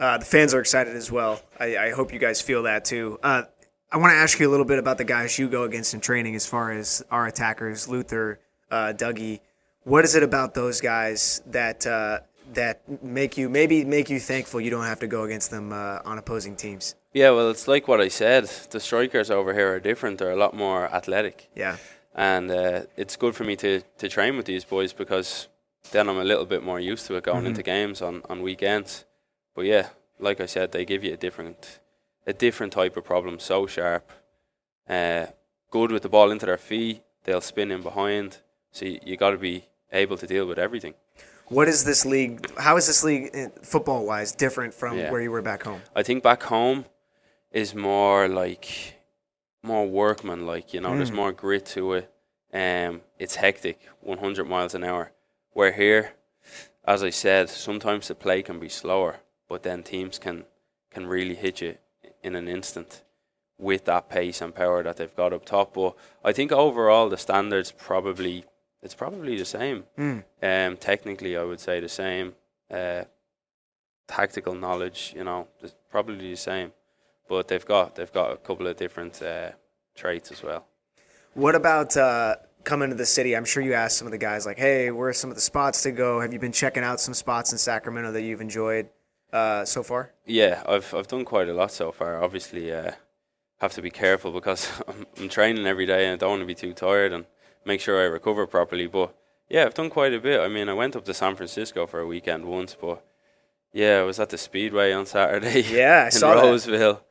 Uh, 0.00 0.18
the 0.18 0.24
fans 0.24 0.54
are 0.54 0.60
excited 0.60 0.96
as 0.96 1.12
well. 1.12 1.40
I, 1.60 1.76
I 1.76 1.90
hope 1.90 2.12
you 2.12 2.18
guys 2.18 2.40
feel 2.40 2.62
that 2.64 2.84
too. 2.84 3.18
Uh, 3.22 3.42
I 3.92 3.98
want 3.98 4.12
to 4.12 4.16
ask 4.16 4.40
you 4.40 4.48
a 4.48 4.50
little 4.50 4.64
bit 4.64 4.78
about 4.78 4.96
the 4.96 5.04
guys 5.04 5.38
you 5.38 5.48
go 5.48 5.64
against 5.64 5.92
in 5.92 6.00
training, 6.00 6.34
as 6.34 6.46
far 6.46 6.72
as 6.72 7.04
our 7.10 7.26
attackers, 7.26 7.88
Luther, 7.88 8.40
uh, 8.70 8.94
Dougie. 8.96 9.40
What 9.84 10.04
is 10.04 10.14
it 10.14 10.22
about 10.22 10.54
those 10.54 10.80
guys 10.80 11.42
that 11.48 11.86
uh, 11.86 12.20
that 12.54 13.02
make 13.02 13.36
you 13.36 13.50
maybe 13.50 13.84
make 13.84 14.08
you 14.08 14.18
thankful 14.18 14.62
you 14.62 14.70
don't 14.70 14.86
have 14.86 15.00
to 15.00 15.06
go 15.06 15.24
against 15.24 15.50
them 15.50 15.74
uh, 15.74 15.98
on 16.06 16.16
opposing 16.16 16.56
teams? 16.56 16.94
Yeah, 17.12 17.32
well, 17.32 17.50
it's 17.50 17.68
like 17.68 17.86
what 17.86 18.00
I 18.00 18.08
said. 18.08 18.44
The 18.70 18.80
strikers 18.80 19.30
over 19.30 19.52
here 19.52 19.74
are 19.74 19.80
different. 19.80 20.18
They're 20.18 20.30
a 20.30 20.36
lot 20.36 20.54
more 20.54 20.86
athletic. 20.86 21.50
Yeah, 21.54 21.76
and 22.14 22.50
uh, 22.50 22.82
it's 22.96 23.16
good 23.16 23.34
for 23.34 23.44
me 23.44 23.56
to, 23.56 23.82
to 23.98 24.08
train 24.08 24.38
with 24.38 24.46
these 24.46 24.64
boys 24.64 24.94
because 24.94 25.48
then 25.90 26.08
I'm 26.08 26.18
a 26.18 26.24
little 26.24 26.46
bit 26.46 26.62
more 26.62 26.80
used 26.80 27.06
to 27.08 27.16
it 27.16 27.24
going 27.24 27.44
into 27.44 27.62
games 27.62 28.00
on, 28.00 28.22
on 28.30 28.40
weekends. 28.40 29.04
But 29.54 29.66
yeah, 29.66 29.88
like 30.18 30.40
I 30.40 30.46
said, 30.46 30.72
they 30.72 30.86
give 30.86 31.04
you 31.04 31.12
a 31.12 31.18
different 31.18 31.80
a 32.26 32.32
different 32.32 32.72
type 32.72 32.96
of 32.96 33.04
problem. 33.04 33.38
So 33.38 33.66
sharp, 33.66 34.10
uh, 34.88 35.26
good 35.70 35.90
with 35.90 36.02
the 36.02 36.08
ball 36.08 36.30
into 36.30 36.46
their 36.46 36.58
feet. 36.58 37.02
They'll 37.24 37.40
spin 37.40 37.70
in 37.70 37.82
behind, 37.82 38.38
so 38.72 38.84
you, 38.84 38.98
you 39.04 39.16
got 39.16 39.30
to 39.30 39.38
be 39.38 39.66
able 39.92 40.16
to 40.18 40.26
deal 40.26 40.46
with 40.46 40.58
everything. 40.58 40.94
What 41.46 41.68
is 41.68 41.84
this 41.84 42.04
league? 42.06 42.50
How 42.58 42.76
is 42.76 42.86
this 42.86 43.04
league 43.04 43.30
football 43.62 44.06
wise 44.06 44.32
different 44.32 44.72
from 44.74 44.98
Yeah. 44.98 45.10
where 45.10 45.20
you 45.20 45.30
were 45.30 45.42
back 45.42 45.62
home? 45.64 45.82
I 45.94 46.02
think 46.02 46.22
back 46.22 46.42
home 46.44 46.86
is 47.50 47.74
more 47.74 48.26
like 48.28 48.94
more 49.62 49.86
workman 49.86 50.46
like, 50.46 50.72
you 50.74 50.80
know, 50.80 50.96
there's 50.96 51.12
more 51.12 51.30
grit 51.32 51.66
to 51.66 51.92
it. 51.94 52.10
Um 52.54 53.02
it's 53.18 53.36
hectic, 53.36 53.78
100 54.00 54.48
miles 54.48 54.74
an 54.74 54.82
hour. 54.82 55.12
Where 55.52 55.72
here, 55.72 56.12
as 56.84 57.02
I 57.04 57.10
said, 57.10 57.50
sometimes 57.50 58.08
the 58.08 58.14
play 58.14 58.42
can 58.42 58.58
be 58.58 58.68
slower, 58.68 59.20
but 59.48 59.62
then 59.62 59.82
teams 59.82 60.18
can 60.18 60.44
can 60.90 61.06
really 61.06 61.34
hit 61.34 61.60
you 61.60 61.76
in 62.22 62.34
an 62.34 62.48
instant 62.48 63.02
with 63.58 63.84
that 63.84 64.08
pace 64.08 64.40
and 64.40 64.54
power 64.54 64.82
that 64.82 64.96
they've 64.96 65.14
got 65.16 65.32
up 65.32 65.44
top. 65.44 65.74
But 65.74 65.94
I 66.24 66.32
think 66.32 66.52
overall 66.52 67.08
the 67.08 67.16
standards 67.16 67.72
probably 67.72 68.44
it's 68.82 68.94
probably 68.94 69.36
the 69.36 69.44
same. 69.44 69.84
Um, 70.42 70.76
technically, 70.76 71.36
I 71.36 71.44
would 71.44 71.60
say 71.60 71.78
the 71.80 71.88
same. 71.88 72.34
Uh, 72.70 73.04
tactical 74.08 74.54
knowledge, 74.54 75.12
you 75.16 75.24
know, 75.24 75.46
it's 75.62 75.74
probably 75.90 76.30
the 76.30 76.36
same, 76.36 76.72
but 77.28 77.48
they've 77.48 77.64
got 77.64 77.94
they've 77.94 78.12
got 78.12 78.32
a 78.32 78.36
couple 78.36 78.66
of 78.66 78.76
different 78.76 79.22
uh, 79.22 79.50
traits 79.94 80.32
as 80.32 80.42
well. 80.42 80.66
What 81.34 81.54
about 81.54 81.96
uh, 81.96 82.36
coming 82.64 82.90
to 82.90 82.96
the 82.96 83.06
city? 83.06 83.36
I'm 83.36 83.44
sure 83.44 83.62
you 83.62 83.74
asked 83.74 83.98
some 83.98 84.06
of 84.06 84.12
the 84.12 84.18
guys, 84.18 84.44
like, 84.46 84.58
"Hey, 84.58 84.90
where 84.90 85.08
are 85.08 85.12
some 85.12 85.30
of 85.30 85.36
the 85.36 85.42
spots 85.42 85.82
to 85.84 85.92
go? 85.92 86.20
Have 86.20 86.32
you 86.32 86.38
been 86.40 86.52
checking 86.52 86.82
out 86.82 87.00
some 87.00 87.14
spots 87.14 87.52
in 87.52 87.58
Sacramento 87.58 88.12
that 88.12 88.22
you've 88.22 88.40
enjoyed 88.40 88.88
uh, 89.32 89.64
so 89.64 89.82
far?" 89.82 90.12
Yeah, 90.26 90.62
I've 90.66 90.92
I've 90.94 91.08
done 91.08 91.24
quite 91.24 91.48
a 91.48 91.54
lot 91.54 91.70
so 91.72 91.92
far. 91.92 92.22
Obviously, 92.22 92.72
uh, 92.72 92.92
have 93.60 93.72
to 93.74 93.82
be 93.82 93.90
careful 93.90 94.32
because 94.32 94.68
I'm, 94.88 95.06
I'm 95.18 95.28
training 95.28 95.66
every 95.66 95.86
day 95.86 96.04
and 96.06 96.14
I 96.14 96.16
don't 96.16 96.30
want 96.30 96.42
to 96.42 96.46
be 96.46 96.54
too 96.54 96.72
tired 96.74 97.12
and 97.12 97.24
make 97.64 97.80
sure 97.80 98.00
I 98.00 98.04
recover 98.04 98.46
properly. 98.46 98.86
But 98.88 99.14
yeah, 99.48 99.64
I've 99.64 99.74
done 99.74 99.90
quite 99.90 100.12
a 100.14 100.20
bit. 100.20 100.40
I 100.40 100.48
mean, 100.48 100.68
I 100.68 100.74
went 100.74 100.96
up 100.96 101.04
to 101.04 101.14
San 101.14 101.36
Francisco 101.36 101.86
for 101.86 102.00
a 102.00 102.06
weekend 102.06 102.44
once, 102.44 102.76
but 102.80 103.04
yeah, 103.72 103.98
I 104.00 104.02
was 104.02 104.18
at 104.20 104.30
the 104.30 104.38
Speedway 104.38 104.92
on 104.92 105.06
Saturday. 105.06 105.62
Yeah, 105.70 106.02
I 106.02 106.04
in 106.06 106.10
saw 106.12 106.34
that. 106.34 106.42
Roseville. 106.42 107.02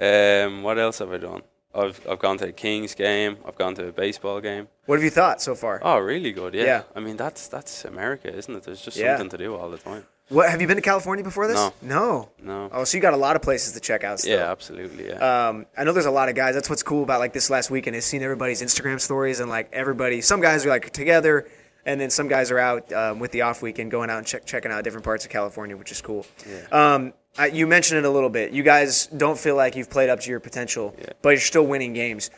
Um, 0.00 0.62
what 0.62 0.78
else 0.78 0.98
have 0.98 1.12
I 1.12 1.18
done? 1.18 1.42
I've 1.74 2.06
I've 2.08 2.18
gone 2.20 2.38
to 2.38 2.48
a 2.48 2.52
Kings 2.52 2.94
game. 2.94 3.36
I've 3.46 3.56
gone 3.56 3.74
to 3.76 3.88
a 3.88 3.92
baseball 3.92 4.40
game. 4.40 4.68
What 4.86 4.96
have 4.96 5.04
you 5.04 5.10
thought 5.10 5.40
so 5.42 5.54
far? 5.54 5.80
Oh, 5.82 5.98
really 5.98 6.32
good. 6.32 6.54
Yeah. 6.54 6.64
Yeah. 6.64 6.82
I 6.94 7.00
mean, 7.00 7.16
that's 7.16 7.48
that's 7.48 7.84
America, 7.84 8.32
isn't 8.32 8.54
it? 8.54 8.62
There's 8.64 8.80
just 8.82 8.96
Yeah. 8.96 9.16
something 9.16 9.30
to 9.38 9.44
do 9.44 9.56
all 9.56 9.70
the 9.70 9.78
time. 9.78 10.04
What 10.30 10.48
have 10.48 10.60
you 10.62 10.66
been 10.66 10.76
to 10.76 10.82
California 10.82 11.22
before 11.22 11.46
this? 11.46 11.56
No. 11.56 11.72
No. 11.82 12.28
No. 12.42 12.68
Oh, 12.72 12.84
so 12.84 12.96
you 12.96 13.02
got 13.02 13.12
a 13.12 13.16
lot 13.18 13.36
of 13.36 13.42
places 13.42 13.74
to 13.74 13.80
check 13.80 14.04
out. 14.04 14.20
Still. 14.20 14.38
Yeah, 14.38 14.50
absolutely. 14.50 15.08
Yeah. 15.08 15.48
Um, 15.48 15.66
I 15.76 15.84
know 15.84 15.92
there's 15.92 16.06
a 16.06 16.10
lot 16.10 16.28
of 16.30 16.34
guys. 16.34 16.54
That's 16.54 16.70
what's 16.70 16.82
cool 16.82 17.02
about 17.02 17.20
like 17.20 17.32
this 17.34 17.50
last 17.50 17.70
weekend 17.70 17.94
is 17.94 18.04
seeing 18.06 18.22
everybody's 18.22 18.62
Instagram 18.62 18.98
stories 19.00 19.40
and 19.40 19.50
like 19.50 19.68
everybody. 19.72 20.22
Some 20.22 20.40
guys 20.40 20.64
are 20.64 20.70
like 20.70 20.90
together, 20.90 21.46
and 21.84 22.00
then 22.00 22.08
some 22.08 22.28
guys 22.28 22.50
are 22.50 22.58
out 22.58 22.90
um, 22.92 23.18
with 23.18 23.32
the 23.32 23.42
off 23.42 23.60
weekend 23.60 23.90
going 23.90 24.08
out 24.08 24.16
and 24.18 24.26
check, 24.26 24.46
checking 24.46 24.72
out 24.72 24.82
different 24.82 25.04
parts 25.04 25.26
of 25.26 25.30
California, 25.30 25.76
which 25.76 25.92
is 25.92 26.00
cool. 26.00 26.24
Um, 26.72 27.12
I, 27.36 27.46
you 27.48 27.66
mentioned 27.66 27.98
it 27.98 28.04
a 28.06 28.10
little 28.10 28.30
bit. 28.30 28.52
You 28.52 28.62
guys 28.62 29.06
don't 29.08 29.38
feel 29.38 29.56
like 29.56 29.76
you've 29.76 29.90
played 29.90 30.08
up 30.08 30.20
to 30.20 30.30
your 30.30 30.40
potential, 30.40 30.94
Yeah. 30.98 31.06
but 31.20 31.30
you're 31.30 31.40
still 31.40 31.66
winning 31.66 31.92
games. 31.92 32.30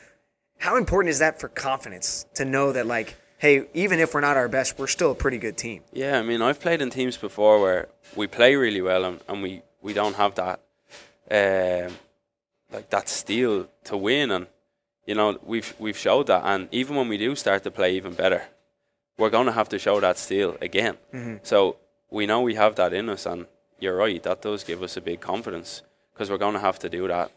How 0.58 0.76
important 0.76 1.10
is 1.10 1.20
that 1.20 1.38
for 1.38 1.48
confidence 1.48 2.26
to 2.34 2.44
know 2.44 2.72
that 2.72 2.86
like, 2.86 3.14
hey, 3.38 3.66
even 3.74 3.98
if 4.00 4.14
we're 4.14 4.20
not 4.20 4.36
our 4.36 4.48
best, 4.48 4.78
we're 4.78 4.86
still 4.86 5.10
a 5.12 5.14
pretty 5.14 5.38
good 5.38 5.56
team? 5.56 5.82
Yeah, 5.92 6.18
I 6.18 6.22
mean, 6.22 6.40
I've 6.42 6.60
played 6.60 6.80
in 6.80 6.90
teams 6.90 7.16
before 7.16 7.60
where 7.60 7.88
we 8.14 8.26
play 8.26 8.56
really 8.56 8.80
well 8.80 9.04
and, 9.04 9.20
and 9.28 9.42
we, 9.42 9.62
we 9.82 9.92
don't 9.92 10.16
have 10.16 10.34
that 10.36 10.60
um, 11.30 11.92
like 12.72 12.88
that 12.90 13.08
steel 13.08 13.68
to 13.84 13.96
win, 13.96 14.30
and 14.30 14.46
you 15.06 15.14
know 15.14 15.38
we've 15.44 15.74
we've 15.78 15.96
showed 15.96 16.26
that, 16.28 16.42
and 16.44 16.68
even 16.72 16.96
when 16.96 17.08
we 17.08 17.18
do 17.18 17.34
start 17.34 17.62
to 17.64 17.70
play 17.70 17.94
even 17.96 18.14
better, 18.14 18.42
we're 19.18 19.30
going 19.30 19.46
to 19.46 19.52
have 19.52 19.68
to 19.70 19.78
show 19.78 20.00
that 20.00 20.18
steel 20.18 20.56
again. 20.60 20.96
So 21.42 21.76
we 22.10 22.26
know 22.26 22.40
we 22.42 22.54
have 22.54 22.74
that 22.76 22.92
in 22.92 23.08
us, 23.08 23.26
and 23.26 23.46
you're 23.80 23.96
right, 23.96 24.22
that 24.22 24.42
does 24.42 24.62
give 24.64 24.82
us 24.82 24.96
a 24.96 25.00
big 25.00 25.20
confidence 25.20 25.82
because 26.12 26.30
we're 26.30 26.38
going 26.38 26.54
to 26.54 26.60
have 26.60 26.78
to 26.80 26.88
do 26.88 27.08
that 27.08 27.30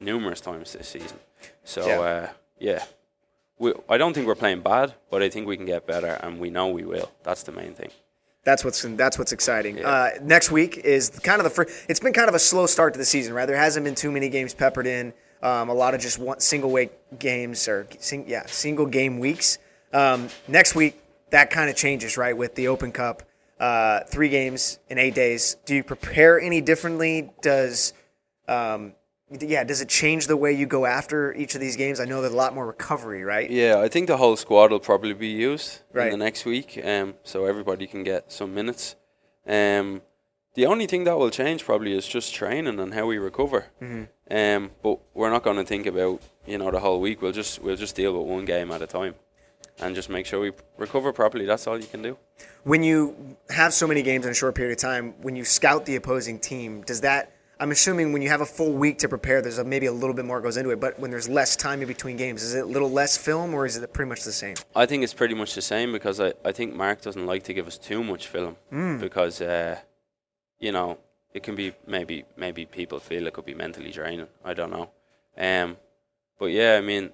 numerous 0.00 0.40
times 0.40 0.72
this 0.74 0.88
season. 0.88 1.18
So 1.64 1.86
Yeah. 1.86 2.00
uh, 2.00 2.28
yeah. 2.58 2.84
We, 3.58 3.72
I 3.88 3.98
don't 3.98 4.12
think 4.14 4.26
we're 4.26 4.34
playing 4.34 4.60
bad, 4.60 4.94
but 5.10 5.22
I 5.22 5.28
think 5.28 5.46
we 5.46 5.56
can 5.56 5.66
get 5.66 5.86
better, 5.86 6.18
and 6.22 6.40
we 6.40 6.50
know 6.50 6.68
we 6.68 6.84
will. 6.84 7.10
That's 7.22 7.44
the 7.44 7.52
main 7.52 7.74
thing. 7.74 7.90
That's 8.44 8.64
what's 8.64 8.82
that's 8.82 9.18
what's 9.18 9.32
exciting. 9.32 9.78
Yeah. 9.78 9.88
Uh, 9.88 10.10
next 10.22 10.50
week 10.50 10.78
is 10.78 11.08
kind 11.08 11.40
of 11.40 11.44
the 11.44 11.50
first. 11.50 11.86
It's 11.88 12.00
been 12.00 12.12
kind 12.12 12.28
of 12.28 12.34
a 12.34 12.38
slow 12.38 12.66
start 12.66 12.92
to 12.94 12.98
the 12.98 13.04
season, 13.04 13.32
right? 13.32 13.46
There 13.46 13.56
hasn't 13.56 13.84
been 13.84 13.94
too 13.94 14.12
many 14.12 14.28
games 14.28 14.52
peppered 14.52 14.86
in. 14.86 15.14
Um, 15.42 15.68
a 15.68 15.74
lot 15.74 15.94
of 15.94 16.00
just 16.00 16.18
one 16.18 16.40
single 16.40 16.70
week 16.70 16.92
games 17.18 17.68
or 17.68 17.86
sing, 17.98 18.24
yeah, 18.26 18.46
single 18.46 18.86
game 18.86 19.18
weeks. 19.18 19.58
Um, 19.92 20.28
next 20.48 20.74
week 20.74 21.00
that 21.30 21.50
kind 21.50 21.70
of 21.70 21.76
changes, 21.76 22.16
right? 22.16 22.36
With 22.36 22.54
the 22.54 22.68
Open 22.68 22.92
Cup, 22.92 23.22
uh, 23.60 24.00
three 24.04 24.28
games 24.28 24.78
in 24.88 24.98
eight 24.98 25.14
days. 25.14 25.56
Do 25.64 25.74
you 25.74 25.82
prepare 25.84 26.40
any 26.40 26.60
differently? 26.60 27.30
Does 27.42 27.92
um, 28.46 28.94
yeah, 29.30 29.64
does 29.64 29.80
it 29.80 29.88
change 29.88 30.26
the 30.26 30.36
way 30.36 30.52
you 30.52 30.66
go 30.66 30.86
after 30.86 31.32
each 31.34 31.54
of 31.54 31.60
these 31.60 31.76
games? 31.76 31.98
I 32.00 32.04
know 32.04 32.20
there's 32.20 32.32
a 32.32 32.36
lot 32.36 32.54
more 32.54 32.66
recovery, 32.66 33.24
right? 33.24 33.50
Yeah, 33.50 33.80
I 33.80 33.88
think 33.88 34.06
the 34.06 34.16
whole 34.16 34.36
squad 34.36 34.70
will 34.70 34.80
probably 34.80 35.14
be 35.14 35.28
used 35.28 35.80
Right. 35.92 36.12
in 36.12 36.18
the 36.18 36.24
next 36.24 36.44
week, 36.44 36.80
um, 36.84 37.14
so 37.24 37.46
everybody 37.46 37.86
can 37.86 38.02
get 38.02 38.30
some 38.30 38.54
minutes. 38.54 38.96
Um, 39.46 40.02
the 40.54 40.66
only 40.66 40.86
thing 40.86 41.04
that 41.04 41.18
will 41.18 41.30
change 41.30 41.64
probably 41.64 41.96
is 41.96 42.06
just 42.06 42.32
training 42.34 42.78
and 42.78 42.94
how 42.94 43.06
we 43.06 43.18
recover. 43.18 43.66
Mm-hmm. 43.82 44.04
Um, 44.30 44.70
but 44.82 45.00
we're 45.12 45.30
not 45.30 45.42
going 45.42 45.56
to 45.56 45.64
think 45.64 45.86
about 45.86 46.22
you 46.46 46.58
know 46.58 46.70
the 46.70 46.80
whole 46.80 47.00
week. 47.00 47.20
We'll 47.20 47.32
just 47.32 47.60
we'll 47.60 47.76
just 47.76 47.96
deal 47.96 48.16
with 48.16 48.26
one 48.30 48.44
game 48.44 48.70
at 48.70 48.80
a 48.80 48.86
time, 48.86 49.14
and 49.80 49.94
just 49.94 50.08
make 50.08 50.26
sure 50.26 50.40
we 50.40 50.52
recover 50.78 51.12
properly. 51.12 51.44
That's 51.44 51.66
all 51.66 51.78
you 51.78 51.86
can 51.86 52.02
do. 52.02 52.16
When 52.62 52.82
you 52.82 53.36
have 53.50 53.74
so 53.74 53.86
many 53.86 54.02
games 54.02 54.24
in 54.24 54.30
a 54.30 54.34
short 54.34 54.54
period 54.54 54.72
of 54.72 54.78
time, 54.78 55.14
when 55.20 55.34
you 55.34 55.44
scout 55.44 55.86
the 55.86 55.96
opposing 55.96 56.38
team, 56.38 56.82
does 56.82 57.00
that? 57.02 57.33
I'm 57.60 57.70
assuming 57.70 58.12
when 58.12 58.20
you 58.20 58.28
have 58.30 58.40
a 58.40 58.46
full 58.46 58.72
week 58.72 58.98
to 58.98 59.08
prepare, 59.08 59.40
there's 59.40 59.58
a, 59.58 59.64
maybe 59.64 59.86
a 59.86 59.92
little 59.92 60.14
bit 60.14 60.24
more 60.24 60.40
goes 60.40 60.56
into 60.56 60.70
it. 60.70 60.80
But 60.80 60.98
when 60.98 61.10
there's 61.10 61.28
less 61.28 61.54
time 61.56 61.82
in 61.82 61.88
between 61.88 62.16
games, 62.16 62.42
is 62.42 62.54
it 62.54 62.64
a 62.64 62.66
little 62.66 62.90
less 62.90 63.16
film 63.16 63.54
or 63.54 63.64
is 63.64 63.76
it 63.76 63.92
pretty 63.92 64.08
much 64.08 64.24
the 64.24 64.32
same? 64.32 64.56
I 64.74 64.86
think 64.86 65.04
it's 65.04 65.14
pretty 65.14 65.34
much 65.34 65.54
the 65.54 65.62
same 65.62 65.92
because 65.92 66.20
I, 66.20 66.32
I 66.44 66.52
think 66.52 66.74
Mark 66.74 67.02
doesn't 67.02 67.26
like 67.26 67.44
to 67.44 67.54
give 67.54 67.66
us 67.66 67.78
too 67.78 68.02
much 68.02 68.26
film 68.28 68.56
because 69.00 69.40
uh, 69.40 69.78
you 70.58 70.72
know 70.72 70.98
it 71.32 71.42
can 71.42 71.54
be 71.54 71.72
maybe 71.86 72.24
maybe 72.36 72.66
people 72.66 72.98
feel 72.98 73.26
it 73.26 73.32
could 73.32 73.46
be 73.46 73.54
mentally 73.54 73.90
draining. 73.90 74.28
I 74.44 74.54
don't 74.54 74.70
know, 74.70 74.90
um, 75.38 75.76
but 76.38 76.46
yeah, 76.46 76.76
I 76.76 76.80
mean 76.80 77.10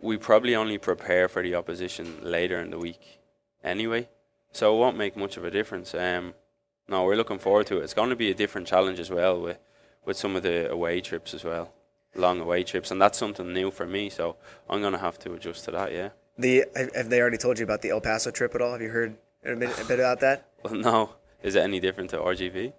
we 0.00 0.16
probably 0.16 0.54
only 0.56 0.78
prepare 0.78 1.28
for 1.28 1.42
the 1.42 1.54
opposition 1.54 2.18
later 2.22 2.58
in 2.58 2.70
the 2.70 2.78
week 2.78 3.20
anyway, 3.64 4.08
so 4.52 4.74
it 4.74 4.78
won't 4.78 4.96
make 4.96 5.16
much 5.16 5.36
of 5.36 5.44
a 5.44 5.50
difference. 5.50 5.94
Um, 5.94 6.34
no, 6.90 7.04
we're 7.04 7.16
looking 7.16 7.38
forward 7.38 7.66
to 7.68 7.78
it. 7.78 7.84
It's 7.84 7.94
going 7.94 8.10
to 8.10 8.16
be 8.16 8.30
a 8.30 8.34
different 8.34 8.66
challenge 8.66 8.98
as 9.00 9.10
well 9.10 9.40
with 9.40 9.58
with 10.04 10.16
some 10.16 10.34
of 10.36 10.42
the 10.42 10.70
away 10.70 11.00
trips 11.00 11.32
as 11.34 11.44
well, 11.44 11.72
long 12.14 12.40
away 12.40 12.64
trips, 12.64 12.90
and 12.90 13.00
that's 13.00 13.18
something 13.18 13.52
new 13.52 13.70
for 13.70 13.86
me. 13.86 14.10
So 14.10 14.36
I'm 14.68 14.80
going 14.80 14.92
to 14.94 14.98
have 14.98 15.18
to 15.20 15.32
adjust 15.34 15.64
to 15.66 15.70
that. 15.72 15.92
Yeah. 15.92 16.08
The 16.38 16.64
have 16.94 17.08
they 17.10 17.20
already 17.20 17.36
told 17.38 17.58
you 17.58 17.64
about 17.64 17.82
the 17.82 17.90
El 17.90 18.00
Paso 18.00 18.30
trip 18.30 18.54
at 18.54 18.62
all? 18.62 18.72
Have 18.72 18.82
you 18.82 18.88
heard 18.88 19.16
a 19.44 19.54
bit, 19.56 19.78
a 19.78 19.84
bit 19.84 20.00
about 20.00 20.20
that? 20.20 20.46
Well, 20.62 20.74
no. 20.74 21.10
Is 21.42 21.54
it 21.54 21.60
any 21.62 21.80
different 21.80 22.10
to 22.10 22.18
RGV? 22.18 22.74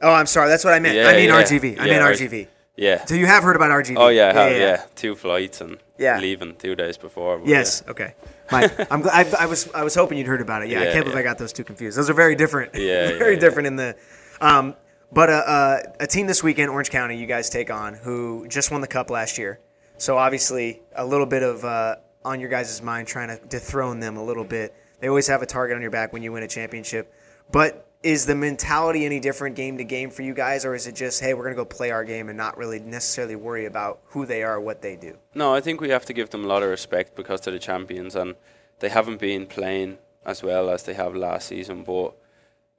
Oh, 0.00 0.12
I'm 0.12 0.26
sorry. 0.26 0.48
That's 0.48 0.64
what 0.64 0.74
I 0.74 0.80
meant. 0.80 0.96
Yeah, 0.96 1.06
I 1.08 1.12
mean 1.14 1.28
yeah. 1.28 1.42
RGV. 1.42 1.78
I 1.78 1.86
Yeah, 1.86 1.92
mean 1.92 2.02
R- 2.02 2.12
RGV. 2.12 2.48
Yeah. 2.76 3.04
So 3.04 3.14
you 3.14 3.26
have 3.26 3.42
heard 3.42 3.56
about 3.56 3.70
RGV? 3.70 3.96
Oh 3.98 4.08
yeah, 4.08 4.30
I 4.30 4.32
have, 4.32 4.52
yeah, 4.56 4.84
Two 4.94 5.14
flights 5.14 5.60
and 5.60 5.78
Yeah. 5.98 6.18
leaving 6.18 6.56
two 6.56 6.74
days 6.74 6.96
before. 6.96 7.40
Yes. 7.44 7.82
Okay. 7.86 8.14
My, 8.50 8.70
I'm 8.90 9.02
glad. 9.02 9.34
I, 9.34 9.44
I 9.44 9.46
was. 9.46 9.70
I 9.74 9.84
was 9.84 9.94
hoping 9.94 10.18
you'd 10.18 10.26
heard 10.26 10.40
about 10.40 10.62
it. 10.62 10.70
Yeah. 10.70 10.80
I 10.80 10.84
can't 10.84 11.04
believe 11.04 11.14
yeah. 11.14 11.20
I 11.20 11.22
got 11.22 11.38
those 11.38 11.52
two 11.52 11.64
confused. 11.64 11.98
Those 11.98 12.08
are 12.10 12.14
very 12.14 12.34
different. 12.34 12.74
Yeah, 12.74 13.08
very 13.18 13.34
yeah, 13.34 13.40
different 13.40 13.66
in 13.66 13.76
the. 13.76 13.96
Um, 14.40 14.74
but 15.12 15.28
uh, 15.28 15.32
uh, 15.32 15.78
a 16.00 16.06
team 16.06 16.26
this 16.26 16.42
weekend, 16.42 16.70
Orange 16.70 16.90
County, 16.90 17.18
you 17.18 17.26
guys 17.26 17.50
take 17.50 17.70
on, 17.70 17.94
who 17.94 18.46
just 18.48 18.70
won 18.70 18.80
the 18.80 18.86
cup 18.86 19.10
last 19.10 19.36
year. 19.36 19.60
So 19.98 20.16
obviously, 20.16 20.80
a 20.96 21.04
little 21.04 21.26
bit 21.26 21.42
of 21.42 21.64
uh, 21.64 21.96
on 22.24 22.40
your 22.40 22.48
guys' 22.48 22.80
mind, 22.80 23.06
trying 23.06 23.28
to 23.28 23.44
dethrone 23.46 24.00
them 24.00 24.16
a 24.16 24.24
little 24.24 24.44
bit. 24.44 24.74
They 25.00 25.08
always 25.08 25.26
have 25.26 25.42
a 25.42 25.46
target 25.46 25.76
on 25.76 25.82
your 25.82 25.90
back 25.90 26.12
when 26.12 26.22
you 26.22 26.32
win 26.32 26.42
a 26.42 26.48
championship. 26.48 27.12
But 27.50 27.86
is 28.02 28.26
the 28.26 28.34
mentality 28.34 29.04
any 29.06 29.20
different 29.20 29.54
game 29.56 29.78
to 29.78 29.84
game 29.84 30.10
for 30.10 30.22
you 30.22 30.34
guys, 30.34 30.64
or 30.64 30.74
is 30.74 30.86
it 30.86 30.94
just, 30.94 31.20
hey, 31.20 31.34
we're 31.34 31.44
gonna 31.44 31.54
go 31.56 31.64
play 31.64 31.90
our 31.90 32.04
game 32.04 32.28
and 32.28 32.36
not 32.36 32.56
really 32.56 32.80
necessarily 32.80 33.36
worry 33.36 33.66
about 33.66 34.00
who 34.06 34.26
they 34.26 34.42
are, 34.42 34.54
or 34.56 34.60
what 34.60 34.82
they 34.82 34.96
do? 34.96 35.16
No, 35.34 35.54
I 35.54 35.60
think 35.60 35.80
we 35.80 35.90
have 35.90 36.04
to 36.06 36.12
give 36.12 36.30
them 36.30 36.44
a 36.44 36.48
lot 36.48 36.62
of 36.62 36.68
respect 36.70 37.14
because 37.14 37.40
they're 37.40 37.52
the 37.52 37.58
champions 37.60 38.16
and 38.16 38.34
they 38.80 38.88
haven't 38.88 39.20
been 39.20 39.46
playing 39.46 39.98
as 40.26 40.42
well 40.42 40.68
as 40.70 40.82
they 40.82 40.94
have 40.94 41.14
last 41.14 41.48
season. 41.48 41.84
But 41.84 42.14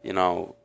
you 0.02 0.14
know, 0.14 0.56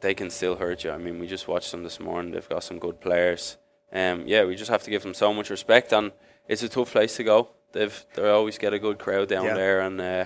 they 0.00 0.14
can 0.14 0.30
still 0.30 0.56
hurt 0.56 0.82
you. 0.82 0.90
I 0.90 0.98
mean, 0.98 1.20
we 1.20 1.28
just 1.28 1.46
watched 1.46 1.70
them 1.70 1.84
this 1.84 2.00
morning. 2.00 2.32
They've 2.32 2.48
got 2.48 2.64
some 2.64 2.80
good 2.80 3.00
players. 3.00 3.56
Um, 3.92 4.24
yeah, 4.26 4.44
we 4.44 4.56
just 4.56 4.70
have 4.70 4.82
to 4.84 4.90
give 4.90 5.02
them 5.02 5.14
so 5.14 5.32
much 5.32 5.50
respect, 5.50 5.92
and 5.92 6.10
it's 6.48 6.62
a 6.64 6.68
tough 6.68 6.90
place 6.90 7.14
to 7.16 7.24
go. 7.24 7.50
They've 7.72 8.04
they 8.14 8.28
always 8.28 8.58
get 8.58 8.72
a 8.74 8.78
good 8.80 8.98
crowd 8.98 9.28
down 9.28 9.44
Yeah. 9.44 9.54
there 9.54 9.80
and 9.80 10.00
uh, 10.00 10.24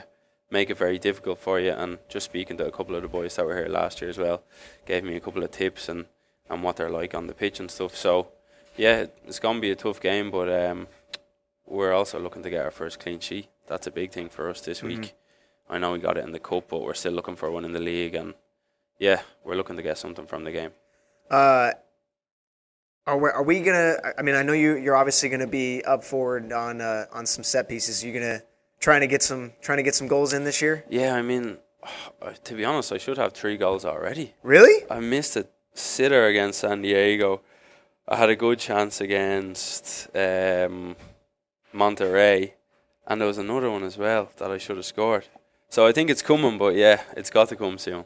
make 0.50 0.70
it 0.70 0.78
very 0.78 0.98
difficult 0.98 1.38
for 1.38 1.60
you. 1.60 1.72
And 1.72 1.98
just 2.08 2.26
speaking 2.26 2.56
to 2.58 2.66
a 2.66 2.70
couple 2.70 2.94
of 2.94 3.02
the 3.02 3.08
boys 3.08 3.36
that 3.36 3.46
were 3.46 3.56
here 3.56 3.68
last 3.68 4.00
year 4.00 4.10
as 4.10 4.18
well, 4.18 4.42
gave 4.86 5.04
me 5.04 5.16
a 5.16 5.20
couple 5.20 5.42
of 5.42 5.50
tips 5.50 5.88
and 5.88 6.06
and 6.48 6.62
what 6.62 6.76
they're 6.76 6.90
like 6.90 7.14
on 7.14 7.26
the 7.26 7.34
pitch 7.34 7.58
and 7.58 7.70
stuff. 7.70 7.96
So 7.96 8.28
yeah, 8.76 9.06
it's 9.26 9.38
gonna 9.38 9.60
be 9.60 9.70
a 9.70 9.76
tough 9.76 10.00
game, 10.00 10.30
but 10.30 10.48
um, 10.48 10.86
we're 11.66 11.92
also 11.92 12.20
looking 12.20 12.42
to 12.42 12.50
get 12.50 12.64
our 12.64 12.70
first 12.70 13.00
clean 13.00 13.20
sheet. 13.20 13.48
That's 13.66 13.86
a 13.86 13.90
big 13.90 14.12
thing 14.12 14.28
for 14.28 14.48
us 14.48 14.60
this 14.60 14.82
week. 14.82 15.14
I 15.68 15.78
know 15.78 15.92
we 15.92 15.98
got 15.98 16.16
it 16.16 16.24
in 16.24 16.30
the 16.30 16.38
cup, 16.38 16.68
but 16.68 16.82
we're 16.82 16.94
still 16.94 17.12
looking 17.12 17.34
for 17.34 17.50
one 17.50 17.64
in 17.64 17.72
the 17.72 17.80
league, 17.80 18.14
and 18.14 18.34
yeah, 18.98 19.22
we're 19.44 19.56
looking 19.56 19.76
to 19.76 19.82
get 19.82 19.98
something 19.98 20.26
from 20.26 20.44
the 20.44 20.52
game. 20.52 20.70
Uh, 21.28 21.72
are 23.06 23.18
we, 23.18 23.30
are 23.30 23.42
we 23.42 23.60
gonna? 23.60 23.96
I 24.16 24.22
mean, 24.22 24.36
I 24.36 24.42
know 24.42 24.52
you. 24.52 24.76
You're 24.76 24.96
obviously 24.96 25.28
gonna 25.28 25.46
be 25.46 25.82
up 25.84 26.04
forward 26.04 26.52
on 26.52 26.80
uh, 26.80 27.06
on 27.12 27.26
some 27.26 27.42
set 27.42 27.68
pieces. 27.68 28.04
You're 28.04 28.14
gonna 28.14 28.42
trying 28.86 29.00
to 29.00 29.08
get 29.08 29.20
some 29.30 29.50
trying 29.66 29.78
to 29.78 29.82
get 29.82 29.96
some 29.96 30.06
goals 30.06 30.32
in 30.32 30.44
this 30.44 30.62
year? 30.62 30.84
Yeah, 30.88 31.12
I 31.20 31.22
mean, 31.22 31.58
to 32.44 32.54
be 32.54 32.64
honest, 32.64 32.92
I 32.92 32.98
should 32.98 33.18
have 33.18 33.32
three 33.32 33.56
goals 33.56 33.84
already. 33.84 34.26
Really? 34.44 34.76
I 34.88 35.00
missed 35.00 35.34
a 35.36 35.44
sitter 35.74 36.26
against 36.26 36.60
San 36.60 36.82
Diego. 36.82 37.40
I 38.08 38.14
had 38.22 38.30
a 38.30 38.36
good 38.36 38.60
chance 38.60 39.00
against 39.00 40.08
um, 40.14 40.94
Monterey, 41.72 42.54
and 43.08 43.20
there 43.20 43.26
was 43.26 43.38
another 43.38 43.68
one 43.76 43.82
as 43.82 43.98
well 43.98 44.30
that 44.36 44.50
I 44.52 44.58
should 44.58 44.76
have 44.76 44.86
scored. 44.86 45.26
So 45.68 45.84
I 45.84 45.90
think 45.90 46.08
it's 46.08 46.22
coming, 46.22 46.56
but 46.56 46.76
yeah, 46.76 47.00
it's 47.16 47.30
got 47.30 47.48
to 47.48 47.56
come 47.56 47.78
soon. 47.78 48.04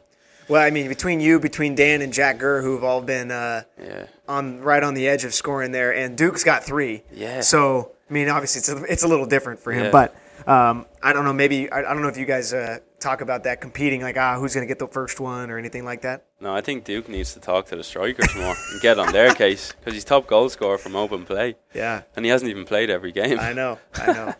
Well, 0.49 0.63
I 0.67 0.71
mean, 0.71 0.87
between 0.87 1.19
you, 1.21 1.39
between 1.39 1.75
Dan 1.75 2.01
and 2.01 2.11
Jack 2.11 2.39
Gurr, 2.39 2.61
who've 2.63 2.83
all 2.83 3.01
been 3.01 3.29
uh, 3.29 3.61
Yeah. 3.79 4.07
on 4.27 4.61
right 4.61 4.81
on 4.81 4.95
the 4.95 5.07
edge 5.07 5.25
of 5.25 5.33
scoring 5.35 5.71
there, 5.71 5.93
and 5.93 6.17
Duke's 6.17 6.43
got 6.43 6.63
three. 6.63 7.03
Yeah. 7.13 7.41
So 7.41 7.91
I 8.09 8.13
mean, 8.13 8.27
obviously, 8.29 8.59
it's 8.61 8.69
a, 8.69 8.83
it's 8.91 9.03
a 9.03 9.07
little 9.07 9.27
different 9.27 9.59
for 9.59 9.71
him, 9.71 9.85
Yeah. 9.85 9.91
but. 9.91 10.15
Um, 10.47 10.85
I 11.03 11.13
don't 11.13 11.25
know. 11.25 11.33
Maybe 11.33 11.71
I, 11.71 11.79
I 11.79 11.93
don't 11.93 12.01
know 12.01 12.07
if 12.07 12.17
you 12.17 12.25
guys 12.25 12.53
uh, 12.53 12.79
talk 12.99 13.21
about 13.21 13.43
that 13.43 13.61
competing, 13.61 14.01
like 14.01 14.17
ah, 14.17 14.37
who's 14.39 14.53
going 14.53 14.65
to 14.65 14.67
get 14.67 14.79
the 14.79 14.87
first 14.87 15.19
one 15.19 15.49
or 15.51 15.57
anything 15.57 15.85
like 15.85 16.01
that. 16.01 16.25
No, 16.39 16.53
I 16.53 16.61
think 16.61 16.83
Duke 16.83 17.07
needs 17.09 17.33
to 17.33 17.39
talk 17.39 17.67
to 17.67 17.75
the 17.75 17.83
strikers 17.83 18.35
more 18.35 18.55
and 18.71 18.81
get 18.81 18.97
on 18.99 19.11
their 19.11 19.33
case 19.33 19.71
because 19.73 19.93
he's 19.93 20.03
top 20.03 20.27
goal 20.27 20.49
scorer 20.49 20.77
from 20.77 20.95
open 20.95 21.25
play, 21.25 21.55
Yeah, 21.73 22.01
and 22.15 22.25
he 22.25 22.31
hasn't 22.31 22.49
even 22.49 22.65
played 22.65 22.89
every 22.89 23.11
game. 23.11 23.39
I 23.39 23.53
know. 23.53 23.77
I 23.95 24.05
know. 24.13 24.33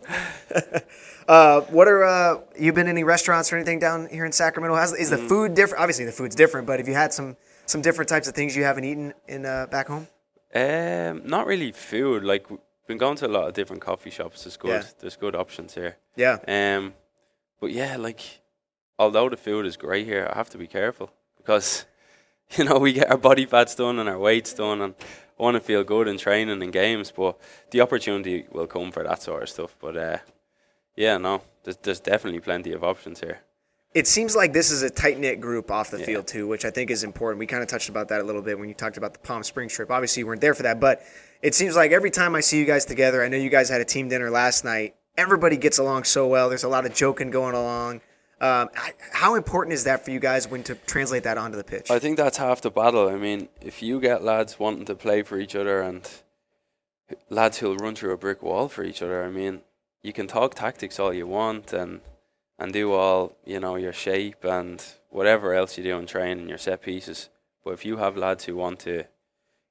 uh, 1.27 1.61
what 1.61 1.87
are 1.87 2.03
uh, 2.03 2.39
you 2.59 2.73
been 2.73 2.87
in 2.87 2.91
any 2.97 3.03
restaurants 3.03 3.51
or 3.53 3.55
anything 3.57 3.79
down 3.79 4.07
here 4.09 4.25
in 4.25 4.31
Sacramento? 4.31 4.75
Is 4.95 5.09
the 5.09 5.17
Mm. 5.17 5.27
food 5.29 5.53
different? 5.55 5.81
Obviously, 5.81 6.05
the 6.05 6.11
food's 6.11 6.35
different, 6.35 6.65
but 6.67 6.79
have 6.79 6.87
you 6.87 6.95
had 6.95 7.13
some 7.13 7.37
some 7.65 7.81
different 7.81 8.09
types 8.09 8.27
of 8.27 8.33
things 8.33 8.55
you 8.55 8.63
haven't 8.63 8.83
eaten 8.85 9.13
in 9.27 9.45
uh, 9.45 9.67
back 9.69 9.87
home? 9.87 10.07
Um, 10.53 11.21
not 11.25 11.45
really 11.47 11.71
food. 11.71 12.23
Like 12.23 12.47
been 12.91 12.97
going 12.97 13.15
to 13.15 13.27
a 13.27 13.29
lot 13.29 13.47
of 13.47 13.53
different 13.53 13.81
coffee 13.81 14.09
shops. 14.09 14.43
There's 14.43 14.57
good. 14.57 14.83
Yeah. 14.83 14.89
There's 14.99 15.15
good 15.15 15.35
options 15.35 15.73
here. 15.73 15.97
Yeah. 16.17 16.37
Um, 16.47 16.93
but 17.61 17.71
yeah, 17.71 17.95
like 17.95 18.21
although 18.99 19.29
the 19.29 19.37
food 19.37 19.65
is 19.65 19.77
great 19.77 20.05
here, 20.05 20.29
I 20.29 20.35
have 20.35 20.49
to 20.49 20.57
be 20.57 20.67
careful 20.67 21.09
because 21.37 21.85
you 22.57 22.65
know 22.65 22.77
we 22.79 22.91
get 22.93 23.09
our 23.09 23.17
body 23.17 23.45
fats 23.45 23.75
done 23.75 23.97
and 23.99 24.09
our 24.09 24.19
weights 24.19 24.53
done, 24.53 24.81
and 24.81 24.93
I 25.39 25.43
want 25.43 25.55
to 25.55 25.61
feel 25.61 25.83
good 25.85 26.07
in 26.09 26.17
training 26.17 26.61
and 26.61 26.73
games. 26.73 27.11
But 27.11 27.39
the 27.71 27.79
opportunity 27.81 28.45
will 28.51 28.67
come 28.67 28.91
for 28.91 29.03
that 29.03 29.21
sort 29.21 29.43
of 29.43 29.49
stuff. 29.49 29.75
But 29.79 29.95
uh, 29.95 30.17
yeah, 30.97 31.17
no, 31.17 31.41
there's, 31.63 31.77
there's 31.77 32.01
definitely 32.01 32.41
plenty 32.41 32.73
of 32.73 32.83
options 32.83 33.21
here. 33.21 33.39
It 33.93 34.07
seems 34.07 34.35
like 34.35 34.53
this 34.53 34.71
is 34.71 34.83
a 34.83 34.89
tight 34.89 35.19
knit 35.19 35.41
group 35.41 35.69
off 35.69 35.91
the 35.91 35.99
Yeah. 35.99 36.05
field 36.05 36.27
too, 36.27 36.47
which 36.47 36.63
I 36.63 36.71
think 36.71 36.89
is 36.89 37.03
important. 37.03 37.39
We 37.39 37.45
kind 37.45 37.61
of 37.61 37.67
touched 37.67 37.89
about 37.89 38.07
that 38.07 38.21
a 38.21 38.23
little 38.23 38.41
bit 38.41 38.57
when 38.57 38.69
you 38.69 38.73
talked 38.75 38.97
about 38.97 39.13
the 39.13 39.19
Palm 39.19 39.43
Springs 39.43 39.73
trip. 39.73 39.91
Obviously, 39.91 40.21
you 40.21 40.27
weren't 40.27 40.39
there 40.41 40.53
for 40.53 40.63
that, 40.63 40.79
but 40.79 41.01
it 41.41 41.53
seems 41.55 41.75
like 41.75 41.91
every 41.91 42.11
time 42.11 42.33
I 42.35 42.39
see 42.39 42.57
you 42.57 42.65
guys 42.65 42.85
together, 42.85 43.21
I 43.21 43.27
know 43.27 43.37
you 43.37 43.49
guys 43.49 43.67
had 43.69 43.81
a 43.81 43.85
team 43.85 44.07
dinner 44.07 44.29
last 44.29 44.63
night. 44.63 44.95
Everybody 45.17 45.57
gets 45.57 45.77
along 45.77 46.05
so 46.05 46.25
well. 46.25 46.47
There's 46.47 46.63
a 46.63 46.69
lot 46.69 46.85
of 46.85 46.93
joking 46.93 47.31
going 47.31 47.53
along. 47.53 47.99
Um, 48.39 48.69
how 49.11 49.35
important 49.35 49.73
is 49.73 49.83
that 49.83 50.03
for 50.05 50.11
you 50.11 50.19
guys 50.19 50.47
when 50.47 50.63
to 50.63 50.75
translate 50.75 51.23
that 51.23 51.37
onto 51.37 51.57
the 51.57 51.63
pitch? 51.63 51.91
I 51.91 51.99
think 51.99 52.17
that's 52.17 52.37
half 52.37 52.61
the 52.61 52.71
battle. 52.71 53.09
I 53.09 53.15
mean, 53.17 53.49
if 53.61 53.83
you 53.83 53.99
get 53.99 54.23
lads 54.23 54.57
wanting 54.57 54.85
to 54.85 54.95
play 54.95 55.21
for 55.21 55.37
each 55.37 55.55
other 55.55 55.81
and 55.81 56.09
lads 57.29 57.57
who'll 57.57 57.77
run 57.77 57.93
through 57.95 58.13
a 58.13 58.17
brick 58.17 58.41
wall 58.41 58.67
for 58.69 58.83
each 58.83 59.01
other, 59.01 59.23
I 59.23 59.29
mean, 59.29 59.61
you 60.01 60.13
can 60.13 60.27
talk 60.27 60.55
tactics 60.55 60.97
all 60.99 61.13
you 61.13 61.27
want 61.27 61.71
and 61.73 61.99
and 62.61 62.71
do 62.71 62.93
all 62.93 63.35
you 63.43 63.59
know 63.59 63.75
your 63.75 63.91
shape 63.91 64.43
and 64.43 64.83
whatever 65.09 65.53
else 65.55 65.77
you 65.77 65.83
do 65.83 65.97
in 65.97 66.05
training, 66.05 66.47
your 66.47 66.59
set 66.59 66.83
pieces. 66.83 67.29
But 67.63 67.71
if 67.73 67.85
you 67.85 67.97
have 67.97 68.15
lads 68.15 68.45
who 68.45 68.55
want 68.55 68.79
to 68.81 69.05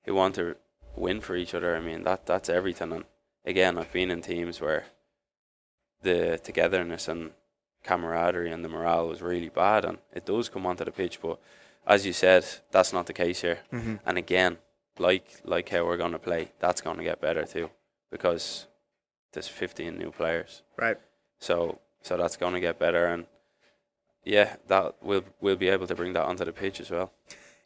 who 0.05 0.15
want 0.15 0.35
to 0.35 0.57
win 0.97 1.21
for 1.21 1.37
each 1.37 1.55
other, 1.55 1.77
I 1.77 1.81
mean 1.81 2.03
that 2.03 2.27
that's 2.27 2.49
everything. 2.49 2.93
And 2.93 3.05
again, 3.45 3.79
I've 3.79 3.93
been 3.93 4.11
in 4.11 4.23
teams 4.23 4.61
where 4.61 4.87
the 6.03 6.41
togetherness 6.43 7.07
and 7.07 7.31
camaraderie 7.85 8.51
and 8.51 8.65
the 8.65 8.69
morale 8.69 9.07
was 9.07 9.23
really 9.23 9.51
bad, 9.51 9.85
and 9.85 9.99
it 10.13 10.27
does 10.27 10.49
come 10.49 10.67
onto 10.67 10.85
the 10.85 10.91
pitch. 10.91 11.21
But 11.23 11.39
as 11.87 12.05
you 12.05 12.13
said, 12.13 12.45
that's 12.73 12.93
not 12.93 13.07
the 13.07 13.13
case 13.13 13.41
here. 13.43 13.61
Mm-hmm. 13.73 13.97
And 14.05 14.19
again, 14.19 14.59
like 14.99 15.29
like 15.45 15.69
how 15.69 15.85
we're 15.85 15.97
going 15.97 16.19
to 16.19 16.19
play, 16.19 16.51
that's 16.59 16.81
going 16.81 16.99
to 16.99 17.05
get 17.05 17.21
better 17.21 17.45
too, 17.45 17.71
because 18.11 18.67
there's 19.33 19.47
15 19.47 19.97
new 19.97 20.11
players. 20.11 20.63
right. 20.77 20.99
So 21.39 21.79
so 22.03 22.17
that's 22.17 22.37
going 22.37 22.55
to 22.55 22.61
get 22.61 22.79
better, 22.79 23.07
and 23.07 23.27
yeah, 24.25 24.57
that 24.69 24.97
we'll 25.03 25.25
we'll 25.41 25.57
be 25.57 25.69
able 25.69 25.87
to 25.87 25.95
bring 25.95 26.13
that 26.15 26.25
onto 26.25 26.45
the 26.45 26.53
pitch 26.53 26.81
as 26.81 26.91
well. 26.91 27.13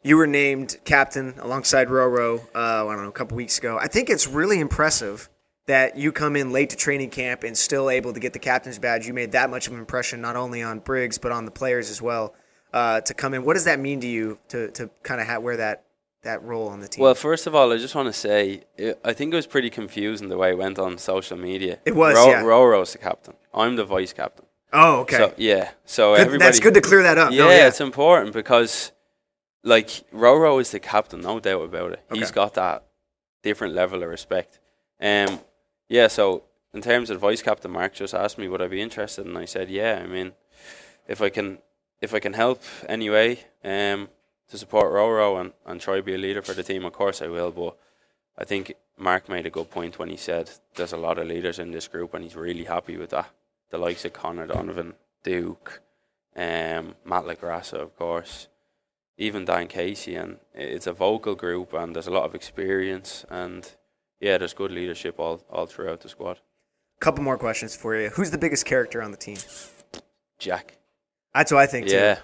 You 0.03 0.17
were 0.17 0.27
named 0.27 0.77
captain 0.85 1.33
alongside 1.39 1.87
Roro. 1.87 2.39
Uh, 2.53 2.87
I 2.87 2.95
don't 2.95 3.03
know, 3.03 3.09
a 3.09 3.11
couple 3.11 3.37
weeks 3.37 3.57
ago. 3.57 3.77
I 3.79 3.87
think 3.87 4.09
it's 4.09 4.27
really 4.27 4.59
impressive 4.59 5.29
that 5.65 5.97
you 5.97 6.11
come 6.11 6.35
in 6.35 6.51
late 6.51 6.69
to 6.69 6.75
training 6.75 7.09
camp 7.09 7.43
and 7.43 7.57
still 7.57 7.89
able 7.89 8.13
to 8.13 8.19
get 8.19 8.33
the 8.33 8.39
captain's 8.39 8.77
badge. 8.77 9.07
You 9.07 9.13
made 9.13 9.31
that 9.31 9.49
much 9.49 9.65
of 9.65 9.73
an 9.73 9.79
impression 9.79 10.21
not 10.21 10.35
only 10.35 10.61
on 10.61 10.79
Briggs 10.79 11.17
but 11.17 11.31
on 11.31 11.45
the 11.45 11.51
players 11.51 11.89
as 11.89 12.01
well. 12.01 12.35
Uh, 12.71 13.01
to 13.01 13.13
come 13.13 13.33
in, 13.33 13.45
what 13.45 13.53
does 13.53 13.63
that 13.63 13.79
mean 13.79 14.01
to 14.01 14.07
you 14.07 14.37
to 14.49 14.69
to 14.71 14.89
kind 15.01 15.21
of 15.21 15.27
ha- 15.27 15.39
wear 15.39 15.57
that 15.57 15.84
that 16.25 16.43
role 16.43 16.67
on 16.67 16.79
the 16.81 16.87
team? 16.87 17.01
Well, 17.01 17.15
first 17.15 17.47
of 17.47 17.55
all, 17.55 17.71
I 17.71 17.77
just 17.77 17.95
want 17.95 18.07
to 18.07 18.13
say 18.13 18.63
it, 18.77 18.99
I 19.03 19.13
think 19.13 19.33
it 19.33 19.35
was 19.37 19.47
pretty 19.47 19.69
confusing 19.69 20.29
the 20.29 20.37
way 20.37 20.49
it 20.51 20.57
went 20.57 20.77
on 20.77 20.97
social 20.97 21.37
media. 21.37 21.79
It 21.85 21.95
was, 21.95 22.15
Ro- 22.15 22.29
yeah. 22.29 22.43
Roro's 22.43 22.91
the 22.91 22.97
captain. 22.99 23.33
I'm 23.53 23.75
the 23.77 23.85
vice 23.85 24.13
captain. 24.13 24.45
oh, 24.73 24.99
okay. 25.01 25.17
So 25.17 25.33
yeah, 25.37 25.71
so 25.85 26.13
Good- 26.13 26.21
everybody. 26.21 26.45
that's 26.47 26.59
good 26.59 26.73
to 26.75 26.81
clear 26.81 27.01
that 27.03 27.17
up. 27.17 27.31
Yeah, 27.31 27.45
No, 27.45 27.49
yeah. 27.49 27.67
it's 27.67 27.81
important 27.81 28.33
because, 28.33 28.91
like, 29.63 29.87
Roro 30.13 30.59
is 30.61 30.71
the 30.71 30.79
captain, 30.79 31.21
no 31.21 31.39
doubt 31.39 31.63
about 31.63 31.93
it. 31.93 32.01
He's 32.11 32.31
got 32.31 32.53
that 32.55 32.83
different 33.41 33.73
level 33.73 34.03
of 34.03 34.09
respect. 34.09 34.59
Um, 35.01 35.39
yeah. 35.89 36.07
So 36.07 36.43
in 36.73 36.81
terms 36.81 37.09
of 37.09 37.19
vice 37.19 37.41
captain, 37.41 37.71
Mark 37.71 37.93
just 37.93 38.13
asked 38.13 38.37
me 38.37 38.47
would 38.47 38.61
I 38.61 38.67
be 38.67 38.81
interested, 38.81 39.25
and 39.25 39.37
I 39.37 39.45
said, 39.45 39.69
yeah. 39.69 40.01
I 40.03 40.07
mean, 40.07 40.33
if 41.07 41.21
I 41.21 41.29
can, 41.29 41.59
if 42.01 42.13
I 42.13 42.19
can 42.19 42.33
help 42.33 42.61
anyway, 42.89 43.39
um, 43.63 44.09
to 44.49 44.57
support 44.57 44.91
Roro 44.91 45.39
and 45.39 45.53
and 45.65 45.81
try 45.81 45.97
to 45.97 46.03
be 46.03 46.15
a 46.15 46.17
leader 46.17 46.41
for 46.41 46.53
the 46.53 46.63
team, 46.63 46.85
of 46.85 46.93
course 46.93 47.21
I 47.21 47.27
will. 47.27 47.51
But 47.51 47.77
I 48.37 48.43
think 48.45 48.73
Mark 48.97 49.29
made 49.29 49.45
a 49.45 49.49
good 49.49 49.69
point 49.69 49.99
when 49.99 50.09
he 50.09 50.17
said 50.17 50.49
there's 50.75 50.93
a 50.93 50.97
lot 50.97 51.17
of 51.17 51.27
leaders 51.27 51.59
in 51.59 51.71
this 51.71 51.87
group, 51.87 52.13
and 52.13 52.23
he's 52.23 52.35
really 52.35 52.65
happy 52.65 52.97
with 52.97 53.09
that. 53.11 53.29
The 53.71 53.77
likes 53.77 54.05
of 54.05 54.13
Connor 54.13 54.47
Donovan, 54.47 54.93
Duke, 55.23 55.81
um, 56.35 56.95
Matt 57.03 57.25
LaGrassa, 57.25 57.79
of 57.81 57.95
course, 57.95 58.47
even 59.17 59.45
Dan 59.45 59.67
Casey, 59.67 60.15
and 60.15 60.37
it's 60.53 60.87
a 60.87 60.93
vocal 60.93 61.35
group, 61.35 61.73
and 61.73 61.95
there's 61.95 62.07
a 62.07 62.11
lot 62.11 62.25
of 62.25 62.35
experience, 62.35 63.25
and 63.29 63.71
yeah, 64.19 64.37
there's 64.37 64.53
good 64.53 64.71
leadership 64.71 65.19
all 65.19 65.43
all 65.49 65.65
throughout 65.65 66.01
the 66.01 66.09
squad. 66.09 66.39
Couple 66.99 67.23
more 67.23 67.37
questions 67.37 67.75
for 67.75 67.95
you. 67.95 68.09
Who's 68.09 68.31
the 68.31 68.37
biggest 68.37 68.65
character 68.65 69.01
on 69.01 69.11
the 69.11 69.17
team? 69.17 69.37
Jack, 70.39 70.77
That's 71.33 71.51
what 71.51 71.61
I 71.61 71.65
think 71.67 71.87
too. 71.87 72.15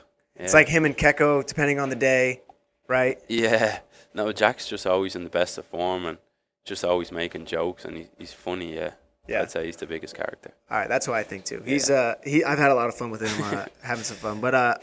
Yeah, 0.42 0.46
It's 0.46 0.54
like 0.54 0.68
him 0.68 0.86
and 0.86 0.98
Keko, 0.98 1.46
depending 1.46 1.80
on 1.80 1.90
the 1.90 1.96
day, 1.96 2.42
right? 2.88 3.20
yeah. 3.30 3.80
No, 4.14 4.32
Jack's 4.34 4.68
just 4.68 4.86
always 4.86 5.16
in 5.16 5.24
the 5.24 5.30
best 5.30 5.58
of 5.58 5.66
form 5.66 6.06
and 6.06 6.18
just 6.66 6.84
always 6.84 7.12
making 7.14 7.46
jokes, 7.46 7.86
and 7.86 7.96
he, 7.98 8.08
he's 8.18 8.34
funny. 8.34 8.76
Yeah, 8.76 8.92
Yeah. 9.28 9.42
I'd 9.44 9.52
say 9.52 9.66
he's 9.68 9.78
the 9.78 9.86
biggest 9.88 10.16
character. 10.16 10.52
All 10.70 10.78
right, 10.80 10.90
that's 10.90 11.08
what 11.08 11.16
I 11.18 11.24
think 11.24 11.46
too. 11.46 11.62
He's 11.66 11.90
uh 11.90 12.16
he 12.24 12.44
I've 12.44 12.60
had 12.60 12.72
a 12.72 12.76
lot 12.76 12.90
of 12.90 12.96
fun 12.96 13.10
with 13.10 13.22
him, 13.22 13.42
uh, 13.42 13.66
having 13.84 14.04
some 14.04 14.18
fun. 14.18 14.42
But 14.42 14.54
uh 14.54 14.76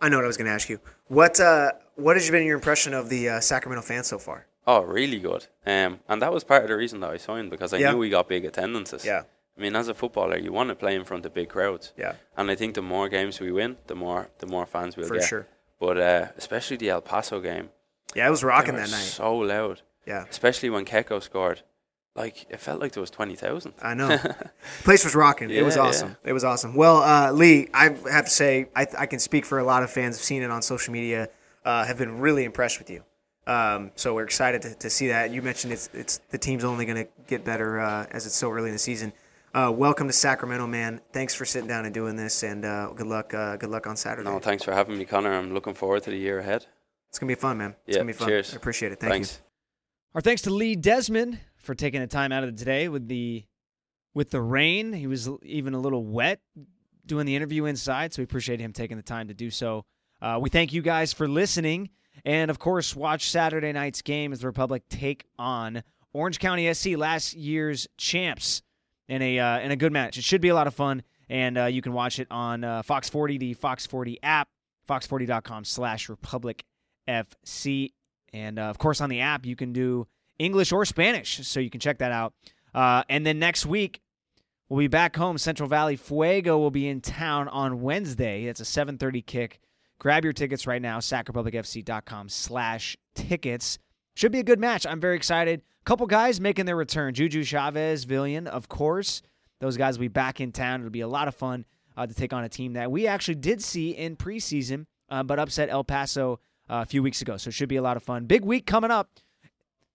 I 0.00 0.08
know 0.08 0.18
what 0.18 0.24
I 0.24 0.28
was 0.28 0.36
going 0.36 0.46
to 0.46 0.52
ask 0.52 0.68
you. 0.68 0.78
What 1.08 1.40
uh 1.40 1.72
what 1.96 2.14
has 2.16 2.30
been 2.30 2.44
your 2.46 2.54
impression 2.56 2.94
of 2.94 3.08
the 3.08 3.28
uh, 3.30 3.40
Sacramento 3.40 3.82
fans 3.82 4.06
so 4.06 4.18
far? 4.18 4.46
Oh, 4.68 4.82
really 4.82 5.18
good. 5.18 5.46
Um, 5.66 6.00
and 6.08 6.20
that 6.22 6.32
was 6.32 6.44
part 6.44 6.62
of 6.62 6.68
the 6.68 6.76
reason 6.76 7.00
that 7.00 7.10
I 7.10 7.16
signed 7.16 7.50
because 7.50 7.72
I 7.72 7.78
Yeah. 7.78 7.92
knew 7.92 7.98
we 7.98 8.10
got 8.10 8.28
big 8.28 8.44
attendances. 8.44 9.04
Yeah. 9.04 9.22
I 9.58 9.62
mean, 9.62 9.74
as 9.76 9.88
a 9.88 9.94
footballer, 9.94 10.36
you 10.38 10.52
want 10.52 10.68
to 10.68 10.74
play 10.74 10.94
in 10.94 11.04
front 11.04 11.24
of 11.26 11.32
big 11.32 11.48
crowds. 11.48 11.92
Yeah. 11.96 12.14
And 12.36 12.50
I 12.50 12.54
think 12.56 12.74
the 12.74 12.82
more 12.82 13.08
games 13.08 13.40
we 13.40 13.50
win, 13.52 13.76
the 13.86 13.94
more 13.94 14.28
the 14.38 14.46
more 14.46 14.66
fans 14.66 14.96
we'll 14.96 15.08
For 15.08 15.14
get. 15.14 15.24
sure. 15.24 15.46
But 15.80 15.98
uh, 15.98 16.26
especially 16.36 16.76
the 16.76 16.90
El 16.90 17.00
Paso 17.02 17.40
game, 17.40 17.70
Yeah, 18.14 18.26
it 18.26 18.30
was 18.30 18.44
rocking 18.44 18.76
that 18.76 18.90
night. 18.90 19.10
so 19.20 19.34
loud. 19.36 19.82
Yeah. 20.06 20.24
Especially 20.30 20.70
when 20.70 20.84
Keko 20.84 21.22
scored, 21.22 21.62
like 22.14 22.46
it 22.50 22.60
felt 22.60 22.80
like 22.80 22.92
there 22.92 23.00
was 23.00 23.10
twenty 23.10 23.34
thousand. 23.34 23.72
I 23.82 23.94
know. 23.94 24.18
Place 24.84 25.04
was 25.04 25.14
rocking. 25.14 25.50
it 25.50 25.64
was 25.64 25.76
Yeah, 25.76 25.82
awesome. 25.82 26.16
It 26.24 26.32
was 26.32 26.44
awesome. 26.44 26.74
Well, 26.74 26.98
uh, 26.98 27.32
Lee, 27.32 27.68
I 27.74 27.90
have 28.10 28.24
to 28.26 28.30
say, 28.30 28.68
I, 28.76 28.86
I 28.98 29.06
can 29.06 29.18
speak 29.18 29.44
for 29.46 29.58
a 29.58 29.64
lot 29.64 29.82
of 29.82 29.90
fans. 29.90 30.16
Have 30.16 30.24
seen 30.24 30.42
it 30.42 30.50
on 30.50 30.62
social 30.62 30.92
media. 30.92 31.28
Uh, 31.64 31.84
have 31.84 31.98
been 31.98 32.20
really 32.20 32.44
impressed 32.44 32.78
with 32.78 32.88
you. 32.90 33.02
Um, 33.48 33.90
so 33.96 34.14
we're 34.14 34.24
excited 34.24 34.62
to, 34.62 34.74
to 34.76 34.90
see 34.90 35.08
that. 35.08 35.30
You 35.30 35.40
mentioned 35.42 35.72
it's 35.72 35.88
it's 35.94 36.20
the 36.30 36.38
team's 36.38 36.62
only 36.64 36.84
going 36.84 37.04
to 37.04 37.10
get 37.26 37.44
better 37.44 37.80
uh, 37.80 38.06
as 38.10 38.26
it's 38.26 38.36
so 38.36 38.50
early 38.52 38.68
in 38.68 38.72
the 38.74 38.78
season. 38.78 39.12
Uh, 39.56 39.70
welcome 39.72 40.06
to 40.06 40.12
Sacramento, 40.12 40.66
man. 40.66 41.00
Thanks 41.14 41.34
for 41.34 41.46
sitting 41.46 41.66
down 41.66 41.86
and 41.86 41.94
doing 41.94 42.14
this, 42.14 42.42
and 42.42 42.62
uh, 42.62 42.90
good 42.94 43.06
luck. 43.06 43.32
Uh, 43.32 43.56
good 43.56 43.70
luck 43.70 43.86
on 43.86 43.96
Saturday. 43.96 44.28
no, 44.28 44.38
thanks 44.38 44.62
for 44.62 44.72
having 44.74 44.98
me, 44.98 45.06
Connor. 45.06 45.32
I'm 45.32 45.54
looking 45.54 45.72
forward 45.72 46.02
to 46.02 46.10
the 46.10 46.18
year 46.18 46.40
ahead. 46.40 46.66
It's 47.08 47.18
gonna 47.18 47.30
be 47.30 47.36
fun, 47.36 47.56
man. 47.56 47.74
It's 47.86 47.96
Yeah, 47.96 48.00
gonna 48.02 48.08
be 48.08 48.12
fun. 48.12 48.28
cheers. 48.28 48.52
I 48.52 48.56
appreciate 48.56 48.92
it. 48.92 49.00
Thank 49.00 49.12
thanks. 49.14 49.38
you. 49.38 49.44
Our 50.16 50.20
thanks 50.20 50.42
to 50.42 50.50
Lee 50.50 50.76
Desmond 50.76 51.38
for 51.56 51.74
taking 51.74 52.02
the 52.02 52.06
time 52.06 52.32
out 52.32 52.44
of 52.44 52.52
the 52.54 52.58
today 52.58 52.90
with 52.90 53.08
the 53.08 53.46
with 54.12 54.28
the 54.28 54.42
rain. 54.42 54.92
He 54.92 55.06
was 55.06 55.30
even 55.42 55.72
a 55.72 55.80
little 55.80 56.04
wet 56.04 56.40
doing 57.06 57.24
the 57.24 57.34
interview 57.34 57.64
inside, 57.64 58.12
so 58.12 58.20
we 58.20 58.24
appreciate 58.24 58.60
him 58.60 58.74
taking 58.74 58.98
the 58.98 59.02
time 59.02 59.28
to 59.28 59.34
do 59.34 59.50
so. 59.50 59.86
Uh, 60.20 60.38
we 60.38 60.50
thank 60.50 60.74
you 60.74 60.82
guys 60.82 61.14
for 61.14 61.26
listening, 61.26 61.88
and 62.26 62.50
of 62.50 62.58
course, 62.58 62.94
watch 62.94 63.30
Saturday 63.30 63.72
night's 63.72 64.02
game 64.02 64.34
as 64.34 64.40
the 64.40 64.46
Republic 64.48 64.82
take 64.90 65.24
on 65.38 65.82
Orange 66.12 66.40
County 66.40 66.72
SC, 66.74 66.96
last 66.96 67.32
year's 67.34 67.86
champs, 67.96 68.60
in 69.08 69.22
a 69.22 69.38
uh, 69.38 69.60
in 69.60 69.70
a 69.70 69.76
good 69.76 69.92
match. 69.92 70.18
It 70.18 70.24
should 70.24 70.40
be 70.40 70.48
a 70.48 70.54
lot 70.54 70.66
of 70.66 70.74
fun, 70.74 71.02
and 71.28 71.58
uh, 71.58 71.64
you 71.66 71.82
can 71.82 71.92
watch 71.92 72.18
it 72.18 72.26
on 72.30 72.64
uh, 72.64 72.82
Fox 72.82 73.08
40, 73.08 73.38
the 73.38 73.54
Fox 73.54 73.86
40 73.86 74.18
app, 74.22 74.48
fox40.com/slash 74.88 76.08
Republic 76.08 76.64
FC. 77.08 77.92
And 78.32 78.58
uh, 78.58 78.62
of 78.62 78.78
course, 78.78 79.00
on 79.00 79.10
the 79.10 79.20
app, 79.20 79.46
you 79.46 79.56
can 79.56 79.72
do 79.72 80.06
English 80.38 80.72
or 80.72 80.84
Spanish, 80.84 81.46
so 81.46 81.60
you 81.60 81.70
can 81.70 81.80
check 81.80 81.98
that 81.98 82.12
out. 82.12 82.34
Uh, 82.74 83.02
and 83.08 83.24
then 83.24 83.38
next 83.38 83.64
week, 83.64 84.00
we'll 84.68 84.78
be 84.78 84.88
back 84.88 85.16
home. 85.16 85.38
Central 85.38 85.68
Valley 85.68 85.96
Fuego 85.96 86.58
will 86.58 86.70
be 86.70 86.88
in 86.88 87.00
town 87.00 87.48
on 87.48 87.80
Wednesday. 87.80 88.44
It's 88.44 88.60
a 88.60 88.64
7:30 88.64 89.24
kick. 89.24 89.60
Grab 89.98 90.24
your 90.24 90.34
tickets 90.34 90.66
right 90.66 90.82
now, 90.82 90.98
sacrepublicfc.com 90.98 92.28
slash 92.28 92.98
tickets. 93.14 93.78
Should 94.16 94.32
be 94.32 94.38
a 94.38 94.44
good 94.44 94.58
match. 94.58 94.86
I'm 94.86 94.98
very 94.98 95.14
excited. 95.14 95.60
Couple 95.84 96.06
guys 96.06 96.40
making 96.40 96.64
their 96.64 96.74
return. 96.74 97.12
Juju 97.12 97.44
Chavez, 97.44 98.06
Villian, 98.06 98.46
of 98.46 98.66
course. 98.66 99.20
Those 99.60 99.76
guys 99.76 99.98
will 99.98 100.04
be 100.04 100.08
back 100.08 100.40
in 100.40 100.52
town. 100.52 100.80
It'll 100.80 100.90
be 100.90 101.02
a 101.02 101.08
lot 101.08 101.28
of 101.28 101.34
fun 101.34 101.66
uh, 101.98 102.06
to 102.06 102.14
take 102.14 102.32
on 102.32 102.42
a 102.42 102.48
team 102.48 102.72
that 102.72 102.90
we 102.90 103.06
actually 103.06 103.34
did 103.34 103.62
see 103.62 103.90
in 103.90 104.16
preseason, 104.16 104.86
uh, 105.10 105.22
but 105.22 105.38
upset 105.38 105.68
El 105.68 105.84
Paso 105.84 106.40
uh, 106.70 106.80
a 106.82 106.86
few 106.86 107.02
weeks 107.02 107.20
ago. 107.20 107.36
So 107.36 107.48
it 107.48 107.52
should 107.52 107.68
be 107.68 107.76
a 107.76 107.82
lot 107.82 107.98
of 107.98 108.02
fun. 108.02 108.24
Big 108.24 108.42
week 108.42 108.64
coming 108.64 108.90
up. 108.90 109.10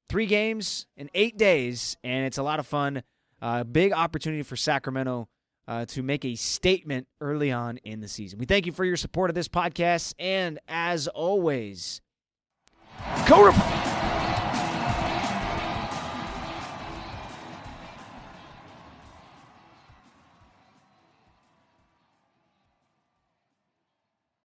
Three 0.08 0.28
games 0.28 0.86
in 0.96 1.10
eight 1.16 1.38
days, 1.40 1.98
and 2.04 2.24
it's 2.28 2.38
a 2.38 2.44
lot 2.44 2.60
of 2.60 2.68
fun. 2.68 3.02
Uh, 3.42 3.64
big 3.64 3.92
opportunity 3.92 4.44
for 4.44 4.56
Sacramento 4.56 5.30
uh, 5.68 5.86
to 5.86 6.04
make 6.04 6.26
a 6.26 6.36
statement 6.36 7.08
early 7.22 7.52
on 7.52 7.78
in 7.78 8.02
the 8.02 8.08
season. 8.08 8.38
We 8.38 8.46
thank 8.46 8.68
you 8.68 8.72
for 8.72 8.86
your 8.86 8.98
support 8.98 9.32
of 9.32 9.36
this 9.36 9.48
podcast, 9.48 10.14
and 10.20 10.60
as 10.68 11.08
always, 11.08 12.02
Go! 13.28 13.52